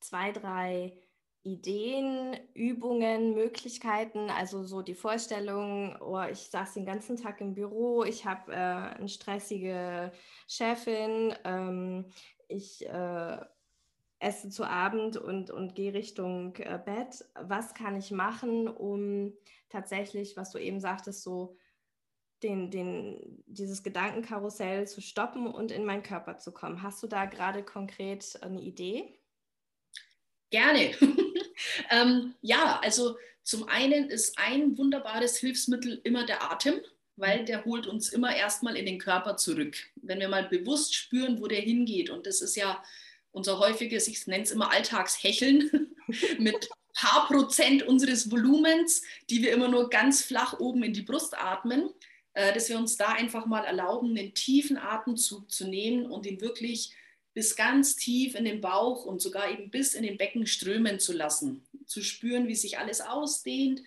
zwei, 0.00 0.32
drei 0.32 0.98
Ideen, 1.44 2.36
Übungen, 2.52 3.32
Möglichkeiten, 3.34 4.28
also 4.28 4.64
so 4.64 4.82
die 4.82 4.96
Vorstellung, 4.96 5.96
oh, 6.02 6.20
ich 6.30 6.50
saß 6.50 6.74
den 6.74 6.84
ganzen 6.84 7.16
Tag 7.16 7.40
im 7.40 7.54
Büro, 7.54 8.04
ich 8.04 8.26
habe 8.26 8.52
äh, 8.52 8.56
eine 8.56 9.08
stressige 9.08 10.12
Chefin, 10.46 11.34
ähm, 11.44 12.12
ich 12.48 12.84
äh, 12.86 13.38
esse 14.20 14.50
zu 14.50 14.64
Abend 14.64 15.16
und, 15.16 15.50
und 15.50 15.74
gehe 15.74 15.94
Richtung 15.94 16.56
äh, 16.56 16.78
Bett. 16.84 17.24
Was 17.34 17.74
kann 17.74 17.96
ich 17.96 18.10
machen, 18.10 18.68
um 18.68 19.32
tatsächlich, 19.68 20.36
was 20.36 20.50
du 20.50 20.58
eben 20.58 20.80
sagtest, 20.80 21.22
so 21.22 21.56
den, 22.42 22.70
den, 22.70 23.42
dieses 23.46 23.82
Gedankenkarussell 23.82 24.86
zu 24.86 25.00
stoppen 25.00 25.46
und 25.46 25.72
in 25.72 25.84
meinen 25.84 26.02
Körper 26.02 26.38
zu 26.38 26.52
kommen. 26.52 26.82
Hast 26.82 27.02
du 27.02 27.06
da 27.06 27.26
gerade 27.26 27.62
konkret 27.62 28.40
eine 28.42 28.60
Idee? 28.60 29.18
Gerne. 30.50 30.92
ähm, 31.90 32.34
ja, 32.40 32.80
also 32.82 33.16
zum 33.42 33.68
einen 33.68 34.08
ist 34.08 34.38
ein 34.38 34.78
wunderbares 34.78 35.38
Hilfsmittel 35.38 36.00
immer 36.04 36.26
der 36.26 36.50
Atem, 36.50 36.80
weil 37.16 37.44
der 37.44 37.64
holt 37.64 37.86
uns 37.86 38.10
immer 38.10 38.34
erstmal 38.34 38.76
in 38.76 38.86
den 38.86 38.98
Körper 38.98 39.36
zurück. 39.36 39.76
Wenn 39.96 40.20
wir 40.20 40.28
mal 40.28 40.48
bewusst 40.48 40.94
spüren, 40.94 41.40
wo 41.40 41.48
der 41.48 41.60
hingeht, 41.60 42.10
und 42.10 42.26
das 42.26 42.40
ist 42.40 42.56
ja 42.56 42.82
unser 43.38 43.58
häufiges, 43.58 44.06
ich 44.08 44.26
nenne 44.26 44.44
es 44.44 44.50
immer 44.50 44.70
Alltagshecheln, 44.70 45.94
mit 46.38 46.68
paar 46.94 47.26
Prozent 47.26 47.82
unseres 47.84 48.30
Volumens, 48.30 49.02
die 49.30 49.42
wir 49.42 49.52
immer 49.52 49.68
nur 49.68 49.88
ganz 49.88 50.22
flach 50.22 50.58
oben 50.58 50.82
in 50.82 50.92
die 50.92 51.02
Brust 51.02 51.38
atmen. 51.38 51.90
Äh, 52.38 52.52
dass 52.52 52.68
wir 52.68 52.78
uns 52.78 52.96
da 52.96 53.08
einfach 53.08 53.46
mal 53.46 53.64
erlauben, 53.64 54.16
einen 54.16 54.32
tiefen 54.32 54.78
Atemzug 54.78 55.50
zu 55.50 55.66
nehmen 55.66 56.06
und 56.06 56.24
ihn 56.24 56.40
wirklich 56.40 56.94
bis 57.34 57.56
ganz 57.56 57.96
tief 57.96 58.36
in 58.36 58.44
den 58.44 58.60
Bauch 58.60 59.04
und 59.04 59.20
sogar 59.20 59.50
eben 59.50 59.70
bis 59.70 59.94
in 59.94 60.04
den 60.04 60.16
Becken 60.16 60.46
strömen 60.46 61.00
zu 61.00 61.12
lassen. 61.12 61.66
Zu 61.86 62.00
spüren, 62.00 62.46
wie 62.46 62.54
sich 62.54 62.78
alles 62.78 63.00
ausdehnt 63.00 63.82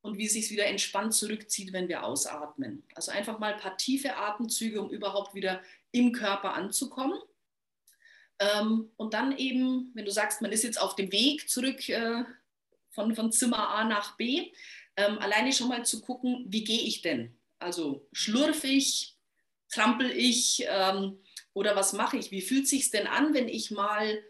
und 0.00 0.16
wie 0.16 0.24
es 0.24 0.32
sich 0.32 0.50
wieder 0.50 0.64
entspannt 0.64 1.12
zurückzieht, 1.12 1.74
wenn 1.74 1.88
wir 1.88 2.04
ausatmen. 2.04 2.84
Also 2.94 3.10
einfach 3.10 3.38
mal 3.38 3.52
ein 3.52 3.60
paar 3.60 3.76
tiefe 3.76 4.16
Atemzüge, 4.16 4.80
um 4.80 4.88
überhaupt 4.88 5.34
wieder 5.34 5.60
im 5.92 6.12
Körper 6.12 6.54
anzukommen. 6.54 7.18
Ähm, 8.40 8.90
und 8.96 9.14
dann 9.14 9.36
eben, 9.36 9.90
wenn 9.94 10.04
du 10.04 10.12
sagst, 10.12 10.42
man 10.42 10.52
ist 10.52 10.64
jetzt 10.64 10.80
auf 10.80 10.94
dem 10.94 11.10
Weg 11.12 11.48
zurück 11.48 11.88
äh, 11.88 12.24
von, 12.90 13.14
von 13.14 13.32
Zimmer 13.32 13.68
A 13.70 13.84
nach 13.84 14.16
B, 14.16 14.52
ähm, 14.96 15.18
alleine 15.18 15.52
schon 15.52 15.68
mal 15.68 15.84
zu 15.84 16.00
gucken, 16.00 16.44
wie 16.48 16.64
gehe 16.64 16.82
ich 16.82 17.02
denn? 17.02 17.36
Also 17.58 18.06
schlurfig, 18.12 19.16
trampel 19.68 20.10
ich 20.10 20.64
ähm, 20.68 21.18
oder 21.52 21.76
was 21.76 21.92
mache 21.92 22.16
ich? 22.16 22.30
Wie 22.30 22.40
fühlt 22.40 22.68
sich 22.68 22.90
denn 22.90 23.06
an, 23.06 23.34
wenn 23.34 23.48
ich 23.48 23.70
mal 23.70 24.22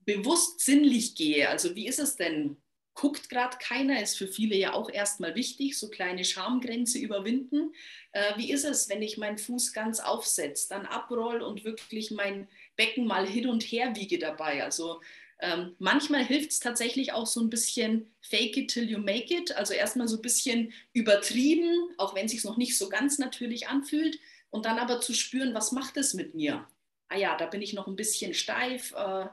bewusst 0.00 0.60
sinnlich 0.60 1.14
gehe? 1.14 1.48
Also 1.48 1.74
wie 1.74 1.86
ist 1.86 1.98
es 1.98 2.16
denn? 2.16 2.56
Guckt 2.94 3.28
gerade 3.28 3.58
keiner, 3.58 4.00
ist 4.02 4.16
für 4.16 4.26
viele 4.26 4.56
ja 4.56 4.72
auch 4.72 4.88
erstmal 4.88 5.34
wichtig, 5.34 5.78
so 5.78 5.90
kleine 5.90 6.24
Schamgrenze 6.24 6.98
überwinden. 6.98 7.74
Äh, 8.12 8.38
wie 8.38 8.50
ist 8.50 8.64
es, 8.64 8.88
wenn 8.88 9.02
ich 9.02 9.18
meinen 9.18 9.36
Fuß 9.36 9.74
ganz 9.74 10.00
aufsetze, 10.00 10.70
dann 10.70 10.86
abroll 10.86 11.42
und 11.42 11.64
wirklich 11.64 12.10
mein 12.10 12.48
Becken 12.76 13.06
mal 13.06 13.26
hin 13.26 13.48
und 13.48 13.62
her 13.62 13.94
wiege 13.96 14.18
dabei? 14.18 14.62
Also 14.62 15.00
ähm, 15.40 15.74
manchmal 15.78 16.24
hilft 16.24 16.50
es 16.50 16.60
tatsächlich 16.60 17.12
auch 17.12 17.26
so 17.26 17.40
ein 17.40 17.50
bisschen 17.50 18.10
fake 18.22 18.56
it 18.56 18.70
till 18.70 18.88
you 18.88 18.98
make 18.98 19.34
it, 19.34 19.52
also 19.52 19.74
erstmal 19.74 20.08
so 20.08 20.16
ein 20.16 20.22
bisschen 20.22 20.72
übertrieben, 20.92 21.90
auch 21.98 22.14
wenn 22.14 22.26
es 22.26 22.32
sich 22.32 22.44
noch 22.44 22.56
nicht 22.56 22.78
so 22.78 22.88
ganz 22.88 23.18
natürlich 23.18 23.68
anfühlt, 23.68 24.18
und 24.50 24.64
dann 24.64 24.78
aber 24.78 25.00
zu 25.00 25.12
spüren, 25.12 25.54
was 25.54 25.72
macht 25.72 25.96
es 25.96 26.14
mit 26.14 26.34
mir? 26.34 26.66
Ah 27.08 27.18
ja, 27.18 27.36
da 27.36 27.46
bin 27.46 27.62
ich 27.62 27.74
noch 27.74 27.86
ein 27.86 27.96
bisschen 27.96 28.32
steif. 28.32 28.94
Äh, 28.96 29.26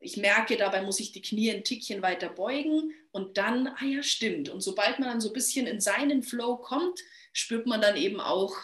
ich 0.00 0.16
merke, 0.16 0.56
dabei 0.56 0.82
muss 0.82 1.00
ich 1.00 1.12
die 1.12 1.22
Knie 1.22 1.50
ein 1.50 1.64
Tickchen 1.64 2.02
weiter 2.02 2.28
beugen 2.28 2.94
und 3.10 3.36
dann, 3.36 3.68
ah 3.68 3.84
ja, 3.84 4.02
stimmt. 4.02 4.48
Und 4.48 4.62
sobald 4.62 4.98
man 4.98 5.08
dann 5.08 5.20
so 5.20 5.28
ein 5.28 5.34
bisschen 5.34 5.66
in 5.66 5.80
seinen 5.80 6.22
Flow 6.22 6.56
kommt, 6.56 7.00
spürt 7.32 7.66
man 7.66 7.80
dann 7.80 7.96
eben 7.96 8.20
auch 8.20 8.54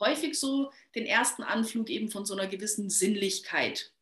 häufig 0.00 0.38
so 0.38 0.70
den 0.94 1.06
ersten 1.06 1.42
Anflug 1.42 1.90
eben 1.90 2.10
von 2.10 2.26
so 2.26 2.34
einer 2.34 2.46
gewissen 2.46 2.90
Sinnlichkeit. 2.90 3.92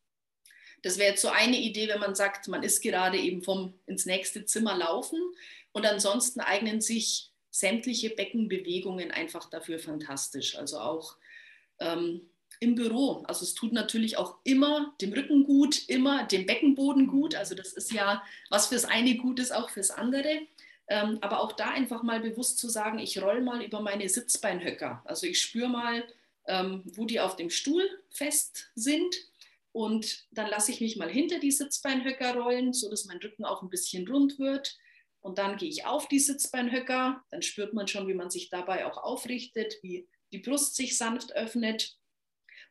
Das 0.81 0.97
wäre 0.97 1.11
jetzt 1.11 1.21
so 1.21 1.29
eine 1.29 1.59
Idee, 1.59 1.87
wenn 1.87 1.99
man 1.99 2.15
sagt, 2.15 2.47
man 2.47 2.63
ist 2.63 2.81
gerade 2.81 3.17
eben 3.17 3.43
vom 3.43 3.73
ins 3.85 4.05
nächste 4.05 4.45
Zimmer 4.45 4.75
laufen 4.75 5.19
und 5.71 5.85
ansonsten 5.85 6.39
eignen 6.39 6.81
sich 6.81 7.31
sämtliche 7.51 8.09
Beckenbewegungen 8.09 9.11
einfach 9.11 9.49
dafür 9.49 9.77
fantastisch. 9.77 10.57
Also 10.57 10.79
auch 10.79 11.17
ähm, 11.79 12.21
im 12.59 12.75
Büro. 12.75 13.23
Also 13.27 13.43
es 13.43 13.53
tut 13.53 13.73
natürlich 13.73 14.17
auch 14.17 14.37
immer 14.43 14.93
dem 15.01 15.13
Rücken 15.13 15.43
gut, 15.43 15.87
immer 15.89 16.23
dem 16.25 16.45
Beckenboden 16.45 17.07
gut. 17.07 17.35
Also 17.35 17.55
das 17.55 17.73
ist 17.73 17.91
ja, 17.91 18.23
was 18.49 18.67
fürs 18.67 18.85
eine 18.85 19.15
gut 19.17 19.39
ist, 19.39 19.51
auch 19.51 19.69
fürs 19.69 19.91
andere. 19.91 20.41
Ähm, 20.87 21.17
aber 21.21 21.41
auch 21.41 21.53
da 21.53 21.69
einfach 21.69 22.03
mal 22.03 22.19
bewusst 22.19 22.57
zu 22.57 22.69
sagen, 22.69 22.99
ich 22.99 23.21
roll 23.21 23.41
mal 23.41 23.63
über 23.63 23.81
meine 23.81 24.07
Sitzbeinhöcker. 24.07 25.01
Also 25.05 25.25
ich 25.25 25.41
spüre 25.41 25.69
mal, 25.69 26.03
wo 26.45 27.05
die 27.05 27.19
auf 27.19 27.35
dem 27.35 27.49
Stuhl 27.49 27.87
fest 28.09 28.71
sind. 28.75 29.15
Und 29.73 30.27
dann 30.31 30.49
lasse 30.49 30.71
ich 30.71 30.81
mich 30.81 30.97
mal 30.97 31.09
hinter 31.09 31.39
die 31.39 31.51
Sitzbeinhöcker 31.51 32.35
rollen, 32.35 32.73
sodass 32.73 33.05
mein 33.05 33.19
Rücken 33.19 33.45
auch 33.45 33.61
ein 33.61 33.69
bisschen 33.69 34.07
rund 34.07 34.37
wird. 34.37 34.77
Und 35.21 35.37
dann 35.37 35.57
gehe 35.57 35.69
ich 35.69 35.85
auf 35.85 36.07
die 36.07 36.19
Sitzbeinhöcker. 36.19 37.23
Dann 37.29 37.41
spürt 37.41 37.73
man 37.73 37.87
schon, 37.87 38.07
wie 38.07 38.13
man 38.13 38.29
sich 38.29 38.49
dabei 38.49 38.85
auch 38.85 38.97
aufrichtet, 38.97 39.75
wie 39.81 40.07
die 40.33 40.39
Brust 40.39 40.75
sich 40.75 40.97
sanft 40.97 41.33
öffnet. 41.33 41.95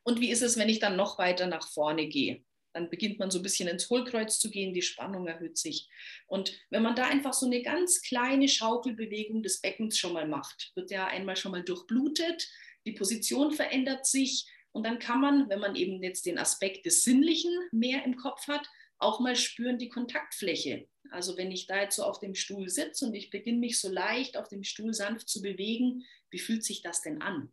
Und 0.03 0.21
wie 0.21 0.31
ist 0.31 0.43
es, 0.43 0.57
wenn 0.57 0.69
ich 0.69 0.79
dann 0.79 0.97
noch 0.97 1.19
weiter 1.19 1.47
nach 1.47 1.69
vorne 1.69 2.09
gehe? 2.09 2.43
Dann 2.73 2.89
beginnt 2.89 3.19
man 3.19 3.31
so 3.31 3.39
ein 3.39 3.43
bisschen 3.43 3.69
ins 3.69 3.91
Hohlkreuz 3.91 4.39
zu 4.39 4.51
gehen, 4.51 4.75
die 4.75 4.83
Spannung 4.83 5.27
erhöht 5.27 5.59
sich. 5.59 5.89
Und 6.27 6.53
wenn 6.71 6.83
man 6.83 6.95
da 6.95 7.05
einfach 7.05 7.33
so 7.33 7.47
eine 7.47 7.63
ganz 7.63 8.01
kleine 8.03 8.49
Schaukelbewegung 8.49 9.43
des 9.43 9.61
Beckens 9.61 9.99
schon 9.99 10.13
mal 10.13 10.29
macht, 10.29 10.73
wird 10.75 10.91
ja 10.91 11.07
einmal 11.07 11.37
schon 11.37 11.53
mal 11.53 11.65
durchblutet, 11.65 12.49
die 12.87 12.93
Position 12.93 13.53
verändert 13.53 14.07
sich 14.07 14.47
und 14.73 14.85
dann 14.85 14.99
kann 14.99 15.21
man, 15.21 15.49
wenn 15.49 15.61
man 15.61 15.75
eben 15.75 16.03
jetzt 16.03 16.27
den 16.27 16.39
Aspekt 16.39 16.87
des 16.87 17.03
Sinnlichen 17.03 17.53
mehr 17.73 18.05
im 18.05 18.17
Kopf 18.17 18.47
hat, 18.49 18.67
auch 18.99 19.21
mal 19.21 19.35
spüren 19.35 19.79
die 19.79 19.89
Kontaktfläche. 19.89 20.87
Also 21.11 21.37
wenn 21.37 21.51
ich 21.51 21.67
da 21.67 21.81
jetzt 21.81 21.97
so 21.97 22.05
auf 22.05 22.21
dem 22.21 22.35
Stuhl 22.35 22.69
sitze 22.69 23.07
und 23.07 23.15
ich 23.15 23.31
beginne 23.31 23.59
mich 23.59 23.81
so 23.81 23.91
leicht 23.91 24.37
auf 24.37 24.49
dem 24.49 24.63
Stuhl 24.63 24.95
sanft 24.95 25.29
zu 25.29 25.43
bewegen, 25.43 26.05
wie 26.31 26.39
fühlt 26.39 26.65
sich 26.65 26.83
das 26.83 27.03
denn 27.03 27.21
an? 27.21 27.53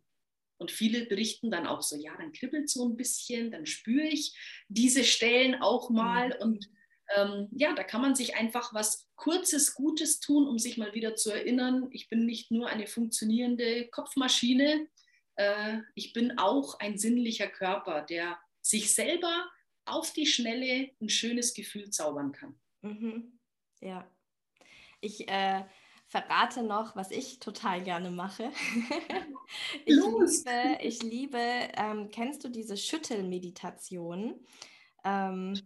Und 0.58 0.70
viele 0.70 1.06
berichten 1.06 1.50
dann 1.50 1.66
auch 1.66 1.82
so, 1.82 1.96
ja, 1.96 2.16
dann 2.16 2.32
kribbelt 2.32 2.68
so 2.68 2.88
ein 2.88 2.96
bisschen, 2.96 3.50
dann 3.50 3.64
spüre 3.64 4.06
ich 4.06 4.36
diese 4.68 5.04
Stellen 5.04 5.54
auch 5.56 5.88
mal. 5.88 6.28
Mhm. 6.28 6.42
Und 6.42 6.68
ähm, 7.16 7.48
ja, 7.52 7.74
da 7.74 7.84
kann 7.84 8.02
man 8.02 8.14
sich 8.14 8.36
einfach 8.36 8.74
was 8.74 9.08
Kurzes, 9.16 9.74
Gutes 9.74 10.20
tun, 10.20 10.46
um 10.46 10.58
sich 10.58 10.76
mal 10.76 10.94
wieder 10.94 11.14
zu 11.14 11.30
erinnern, 11.30 11.88
ich 11.92 12.08
bin 12.08 12.26
nicht 12.26 12.50
nur 12.50 12.68
eine 12.68 12.86
funktionierende 12.86 13.88
Kopfmaschine, 13.88 14.88
äh, 15.38 15.78
ich 15.94 16.12
bin 16.12 16.36
auch 16.38 16.78
ein 16.80 16.98
sinnlicher 16.98 17.46
Körper, 17.46 18.02
der 18.02 18.38
sich 18.60 18.94
selber 18.94 19.48
auf 19.86 20.12
die 20.12 20.26
Schnelle 20.26 20.90
ein 21.00 21.08
schönes 21.08 21.54
Gefühl 21.54 21.90
zaubern 21.90 22.32
kann. 22.32 22.58
Mhm. 22.82 23.38
Ja. 23.80 24.10
Ich 25.00 25.28
äh, 25.28 25.64
verrate 26.08 26.62
noch, 26.62 26.96
was 26.96 27.10
ich 27.10 27.38
total 27.38 27.82
gerne 27.82 28.10
mache. 28.10 28.50
ich 29.86 29.96
Los. 29.96 30.44
liebe, 30.44 30.78
ich 30.82 31.02
liebe 31.02 31.38
ähm, 31.38 32.10
kennst 32.10 32.44
du 32.44 32.48
diese 32.48 32.76
Schüttelmeditation? 32.76 34.44
Ähm, 35.04 35.60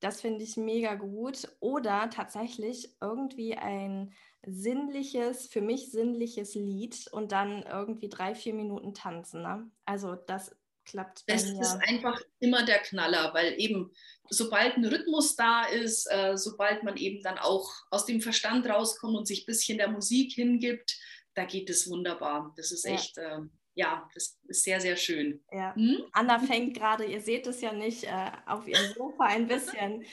das 0.00 0.22
finde 0.22 0.44
ich 0.44 0.56
mega 0.56 0.94
gut. 0.94 1.48
Oder 1.60 2.08
tatsächlich 2.08 2.96
irgendwie 3.00 3.56
ein 3.56 4.14
sinnliches, 4.46 5.48
für 5.48 5.60
mich 5.60 5.90
sinnliches 5.90 6.54
Lied 6.54 7.08
und 7.12 7.32
dann 7.32 7.62
irgendwie 7.62 8.08
drei, 8.08 8.34
vier 8.34 8.54
Minuten 8.54 8.94
tanzen. 8.94 9.42
Ne? 9.42 9.70
Also 9.84 10.14
das 10.14 10.54
klappt. 10.84 11.24
Das 11.26 11.44
ist 11.44 11.76
einfach 11.86 12.20
immer 12.40 12.64
der 12.64 12.78
Knaller, 12.78 13.34
weil 13.34 13.60
eben 13.60 13.92
sobald 14.30 14.76
ein 14.76 14.84
Rhythmus 14.84 15.36
da 15.36 15.64
ist, 15.64 16.06
äh, 16.10 16.36
sobald 16.36 16.82
man 16.82 16.96
eben 16.96 17.22
dann 17.22 17.38
auch 17.38 17.70
aus 17.90 18.06
dem 18.06 18.20
Verstand 18.20 18.66
rauskommt 18.66 19.16
und 19.16 19.26
sich 19.26 19.42
ein 19.42 19.46
bisschen 19.46 19.78
der 19.78 19.88
Musik 19.88 20.32
hingibt, 20.32 20.98
da 21.34 21.44
geht 21.44 21.70
es 21.70 21.88
wunderbar. 21.88 22.52
Das 22.56 22.72
ist 22.72 22.84
ja. 22.84 22.92
echt, 22.92 23.18
äh, 23.18 23.40
ja, 23.78 24.10
das 24.12 24.36
ist 24.48 24.64
sehr, 24.64 24.80
sehr 24.80 24.96
schön. 24.96 25.40
Ja. 25.52 25.72
Hm? 25.76 25.98
Anna 26.10 26.40
fängt 26.40 26.76
gerade, 26.76 27.04
ihr 27.04 27.20
seht 27.20 27.46
es 27.46 27.60
ja 27.60 27.72
nicht, 27.72 28.02
äh, 28.02 28.32
auf 28.44 28.66
ihrem 28.66 28.92
Sofa 28.92 29.26
ein 29.26 29.46
bisschen 29.46 30.04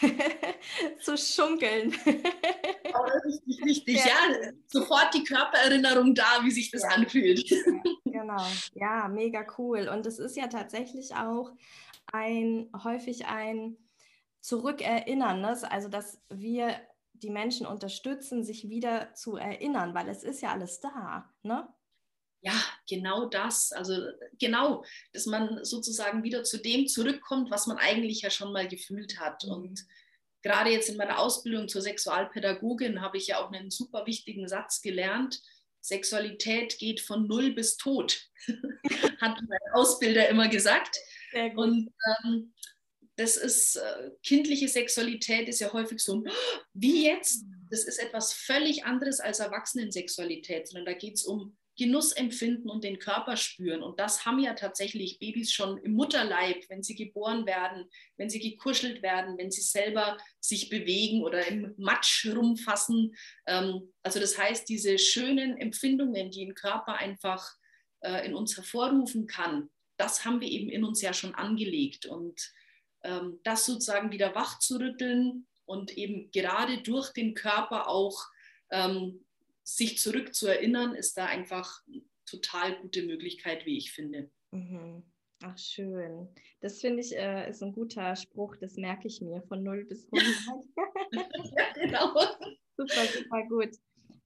zu 1.02 1.16
schunkeln. 1.18 1.92
oh, 2.06 3.18
richtig, 3.24 3.60
richtig. 3.64 3.96
Ja. 3.96 4.04
ja. 4.06 4.52
sofort 4.68 5.12
die 5.14 5.24
Körpererinnerung 5.24 6.14
da, 6.14 6.44
wie 6.44 6.52
sich 6.52 6.70
das 6.70 6.84
ja. 6.84 6.90
anfühlt. 6.90 7.52
genau, 8.04 8.46
ja, 8.74 9.08
mega 9.08 9.44
cool. 9.58 9.88
Und 9.88 10.06
es 10.06 10.20
ist 10.20 10.36
ja 10.36 10.46
tatsächlich 10.46 11.16
auch 11.16 11.50
ein 12.12 12.70
häufig 12.84 13.26
ein 13.26 13.76
Zurückerinnern, 14.40 15.40
ne? 15.40 15.58
also 15.72 15.88
dass 15.88 16.22
wir 16.28 16.76
die 17.14 17.30
Menschen 17.30 17.66
unterstützen, 17.66 18.44
sich 18.44 18.68
wieder 18.68 19.12
zu 19.14 19.36
erinnern, 19.36 19.92
weil 19.92 20.08
es 20.08 20.22
ist 20.22 20.40
ja 20.40 20.52
alles 20.52 20.78
da. 20.78 21.28
Ne? 21.42 21.68
Ja, 22.40 22.54
genau 22.88 23.26
das. 23.26 23.72
Also 23.72 24.00
genau, 24.38 24.84
dass 25.12 25.26
man 25.26 25.64
sozusagen 25.64 26.22
wieder 26.22 26.44
zu 26.44 26.58
dem 26.58 26.86
zurückkommt, 26.86 27.50
was 27.50 27.66
man 27.66 27.78
eigentlich 27.78 28.22
ja 28.22 28.30
schon 28.30 28.52
mal 28.52 28.68
gefühlt 28.68 29.18
hat. 29.18 29.44
Mhm. 29.44 29.50
Und 29.50 29.86
gerade 30.42 30.70
jetzt 30.70 30.88
in 30.88 30.96
meiner 30.96 31.18
Ausbildung 31.18 31.68
zur 31.68 31.82
Sexualpädagogin 31.82 33.00
habe 33.00 33.16
ich 33.18 33.28
ja 33.28 33.40
auch 33.42 33.50
einen 33.50 33.70
super 33.70 34.06
wichtigen 34.06 34.46
Satz 34.46 34.82
gelernt. 34.82 35.40
Sexualität 35.80 36.78
geht 36.78 37.00
von 37.00 37.26
null 37.26 37.52
bis 37.52 37.76
tot, 37.76 38.28
hat 39.20 39.40
mein 39.48 39.58
Ausbilder 39.72 40.28
immer 40.28 40.48
gesagt. 40.48 40.96
Und 41.56 41.90
ähm, 42.24 42.52
das 43.16 43.36
ist, 43.36 43.76
äh, 43.76 44.10
kindliche 44.22 44.68
Sexualität 44.68 45.48
ist 45.48 45.60
ja 45.60 45.72
häufig 45.72 46.00
so, 46.00 46.24
wie 46.72 47.06
jetzt? 47.06 47.44
Mhm. 47.44 47.66
Das 47.70 47.84
ist 47.84 47.98
etwas 47.98 48.32
völlig 48.32 48.84
anderes 48.84 49.20
als 49.20 49.40
Erwachsenensexualität, 49.40 50.68
sondern 50.68 50.86
da 50.86 50.92
geht 50.92 51.14
es 51.14 51.24
um 51.24 51.56
Genuss 51.78 52.12
empfinden 52.12 52.68
und 52.68 52.82
den 52.82 52.98
Körper 52.98 53.36
spüren. 53.36 53.82
Und 53.82 54.00
das 54.00 54.26
haben 54.26 54.40
ja 54.40 54.54
tatsächlich 54.54 55.18
Babys 55.18 55.52
schon 55.52 55.78
im 55.78 55.92
Mutterleib, 55.92 56.68
wenn 56.68 56.82
sie 56.82 56.96
geboren 56.96 57.46
werden, 57.46 57.88
wenn 58.16 58.28
sie 58.28 58.40
gekuschelt 58.40 59.00
werden, 59.00 59.38
wenn 59.38 59.50
sie 59.50 59.62
selber 59.62 60.18
sich 60.40 60.68
bewegen 60.68 61.22
oder 61.22 61.46
im 61.46 61.74
Matsch 61.78 62.26
rumfassen. 62.26 63.16
Ähm, 63.46 63.92
also 64.02 64.18
das 64.18 64.36
heißt, 64.36 64.68
diese 64.68 64.98
schönen 64.98 65.56
Empfindungen, 65.56 66.30
die 66.30 66.44
ein 66.44 66.54
Körper 66.54 66.94
einfach 66.94 67.48
äh, 68.00 68.26
in 68.26 68.34
uns 68.34 68.56
hervorrufen 68.56 69.26
kann, 69.26 69.70
das 69.96 70.24
haben 70.24 70.40
wir 70.40 70.48
eben 70.48 70.68
in 70.68 70.84
uns 70.84 71.00
ja 71.00 71.12
schon 71.12 71.34
angelegt. 71.34 72.06
Und 72.06 72.52
ähm, 73.04 73.38
das 73.44 73.66
sozusagen 73.66 74.10
wieder 74.10 74.34
wach 74.34 74.58
zu 74.58 74.78
rütteln 74.78 75.46
und 75.64 75.96
eben 75.96 76.30
gerade 76.32 76.78
durch 76.82 77.12
den 77.12 77.34
Körper 77.34 77.88
auch 77.88 78.26
ähm, 78.70 79.24
sich 79.76 79.98
zurückzuerinnern, 79.98 80.94
ist 80.94 81.16
da 81.16 81.26
einfach 81.26 81.82
eine 81.86 82.02
total 82.26 82.80
gute 82.80 83.02
Möglichkeit, 83.02 83.66
wie 83.66 83.76
ich 83.76 83.92
finde. 83.92 84.30
Mhm. 84.50 85.02
Ach, 85.42 85.56
schön. 85.56 86.28
Das 86.60 86.80
finde 86.80 87.00
ich 87.00 87.16
äh, 87.16 87.48
ist 87.48 87.62
ein 87.62 87.72
guter 87.72 88.16
Spruch, 88.16 88.56
das 88.56 88.74
merke 88.74 89.06
ich 89.06 89.20
mir 89.20 89.42
von 89.42 89.62
0 89.62 89.84
bis 89.84 90.08
100. 90.10 90.64
ja, 91.12 91.72
genau. 91.74 92.14
super, 92.76 93.06
super 93.06 93.46
gut. 93.48 93.76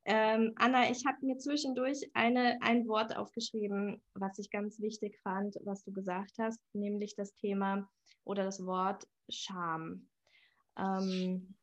Ähm, 0.05 0.53
Anna, 0.57 0.91
ich 0.91 1.05
habe 1.07 1.19
mir 1.25 1.39
zwischendurch 1.39 2.11
eine, 2.15 2.61
ein 2.63 2.89
Wort 2.89 3.15
aufgeschrieben, 3.17 4.03
was 4.15 4.39
ich 4.39 4.51
ganz 4.51 4.81
wichtig 4.81 5.19
fand, 5.23 5.57
was 5.65 5.85
du 5.85 5.93
gesagt 5.93 6.33
hast, 6.39 6.61
nämlich 6.73 7.15
das 7.15 7.35
Thema 7.37 7.89
oder 8.25 8.45
das 8.45 8.65
Wort 8.65 9.07
Scham. 9.29 10.09
Ähm, 10.79 11.55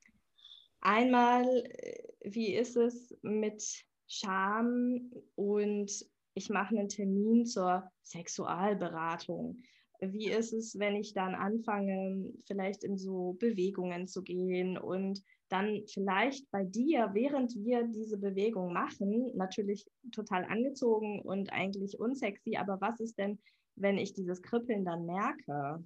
Einmal, 0.82 1.46
äh, 1.66 2.09
wie 2.22 2.54
ist 2.54 2.76
es 2.76 3.18
mit 3.22 3.64
Scham 4.08 5.12
und 5.36 5.92
ich 6.34 6.50
mache 6.50 6.78
einen 6.78 6.90
Termin 6.90 7.46
zur 7.46 7.90
Sexualberatung. 8.02 9.62
Wie 10.02 10.30
ist 10.30 10.54
es, 10.54 10.80
wenn 10.80 10.96
ich 10.96 11.14
dann 11.14 11.36
anfange, 11.36 12.32
vielleicht 12.48 12.84
in 12.84 12.98
so 12.98 13.34
Bewegungen 13.40 14.08
zu 14.08 14.24
gehen 14.24 14.78
und 14.78 15.22
dann 15.50 15.84
vielleicht 15.88 16.50
bei 16.52 16.64
dir, 16.64 17.10
während 17.14 17.54
wir 17.56 17.84
diese 17.84 18.18
Bewegung 18.18 18.72
machen, 18.72 19.36
natürlich 19.36 19.86
total 20.12 20.46
angezogen 20.46 21.22
und 21.22 21.52
eigentlich 21.52 22.00
unsexy, 22.00 22.56
aber 22.56 22.80
was 22.80 23.00
ist 23.00 23.18
denn, 23.18 23.40
wenn 23.76 23.98
ich 23.98 24.14
dieses 24.14 24.42
Kribbeln 24.42 24.86
dann 24.86 25.06
merke, 25.06 25.84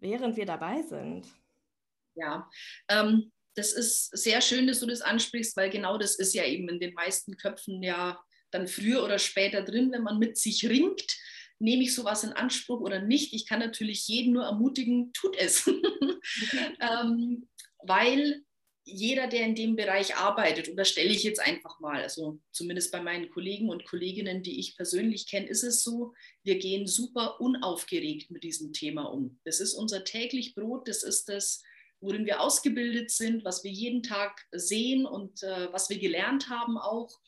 während 0.00 0.36
wir 0.36 0.46
dabei 0.46 0.82
sind? 0.82 1.32
Ja, 2.14 2.48
ähm, 2.88 3.30
das 3.58 3.72
ist 3.72 4.16
sehr 4.16 4.40
schön, 4.40 4.68
dass 4.68 4.80
du 4.80 4.86
das 4.86 5.00
ansprichst, 5.00 5.56
weil 5.56 5.68
genau 5.68 5.98
das 5.98 6.14
ist 6.14 6.32
ja 6.32 6.44
eben 6.44 6.68
in 6.68 6.78
den 6.78 6.94
meisten 6.94 7.36
Köpfen 7.36 7.82
ja 7.82 8.22
dann 8.52 8.68
früher 8.68 9.04
oder 9.04 9.18
später 9.18 9.62
drin, 9.62 9.90
wenn 9.90 10.02
man 10.02 10.18
mit 10.18 10.38
sich 10.38 10.68
ringt. 10.68 11.16
Nehme 11.58 11.82
ich 11.82 11.94
sowas 11.94 12.22
in 12.22 12.32
Anspruch 12.32 12.80
oder 12.80 13.00
nicht? 13.00 13.34
Ich 13.34 13.46
kann 13.46 13.58
natürlich 13.58 14.06
jeden 14.06 14.32
nur 14.32 14.44
ermutigen, 14.44 15.12
tut 15.12 15.36
es. 15.36 15.66
ähm, 16.80 17.48
weil 17.82 18.42
jeder, 18.84 19.26
der 19.26 19.44
in 19.44 19.54
dem 19.54 19.76
Bereich 19.76 20.16
arbeitet, 20.16 20.68
unterstelle 20.68 21.10
ich 21.10 21.24
jetzt 21.24 21.40
einfach 21.40 21.80
mal, 21.80 22.00
also 22.00 22.40
zumindest 22.52 22.92
bei 22.92 23.02
meinen 23.02 23.28
Kollegen 23.28 23.68
und 23.68 23.84
Kolleginnen, 23.84 24.42
die 24.42 24.60
ich 24.60 24.76
persönlich 24.76 25.28
kenne, 25.28 25.48
ist 25.48 25.64
es 25.64 25.82
so, 25.82 26.14
wir 26.42 26.58
gehen 26.58 26.86
super 26.86 27.40
unaufgeregt 27.40 28.30
mit 28.30 28.44
diesem 28.44 28.72
Thema 28.72 29.04
um. 29.04 29.40
Das 29.44 29.60
ist 29.60 29.74
unser 29.74 30.04
täglich 30.04 30.54
Brot, 30.54 30.88
das 30.88 31.02
ist 31.02 31.28
das, 31.28 31.62
worin 32.00 32.26
wir 32.26 32.40
ausgebildet 32.40 33.10
sind, 33.10 33.44
was 33.44 33.64
wir 33.64 33.70
jeden 33.70 34.02
Tag 34.02 34.46
sehen 34.52 35.06
und 35.06 35.42
äh, 35.42 35.72
was 35.72 35.90
wir 35.90 35.98
gelernt 35.98 36.48
haben 36.48 36.78
auch. 36.78 37.18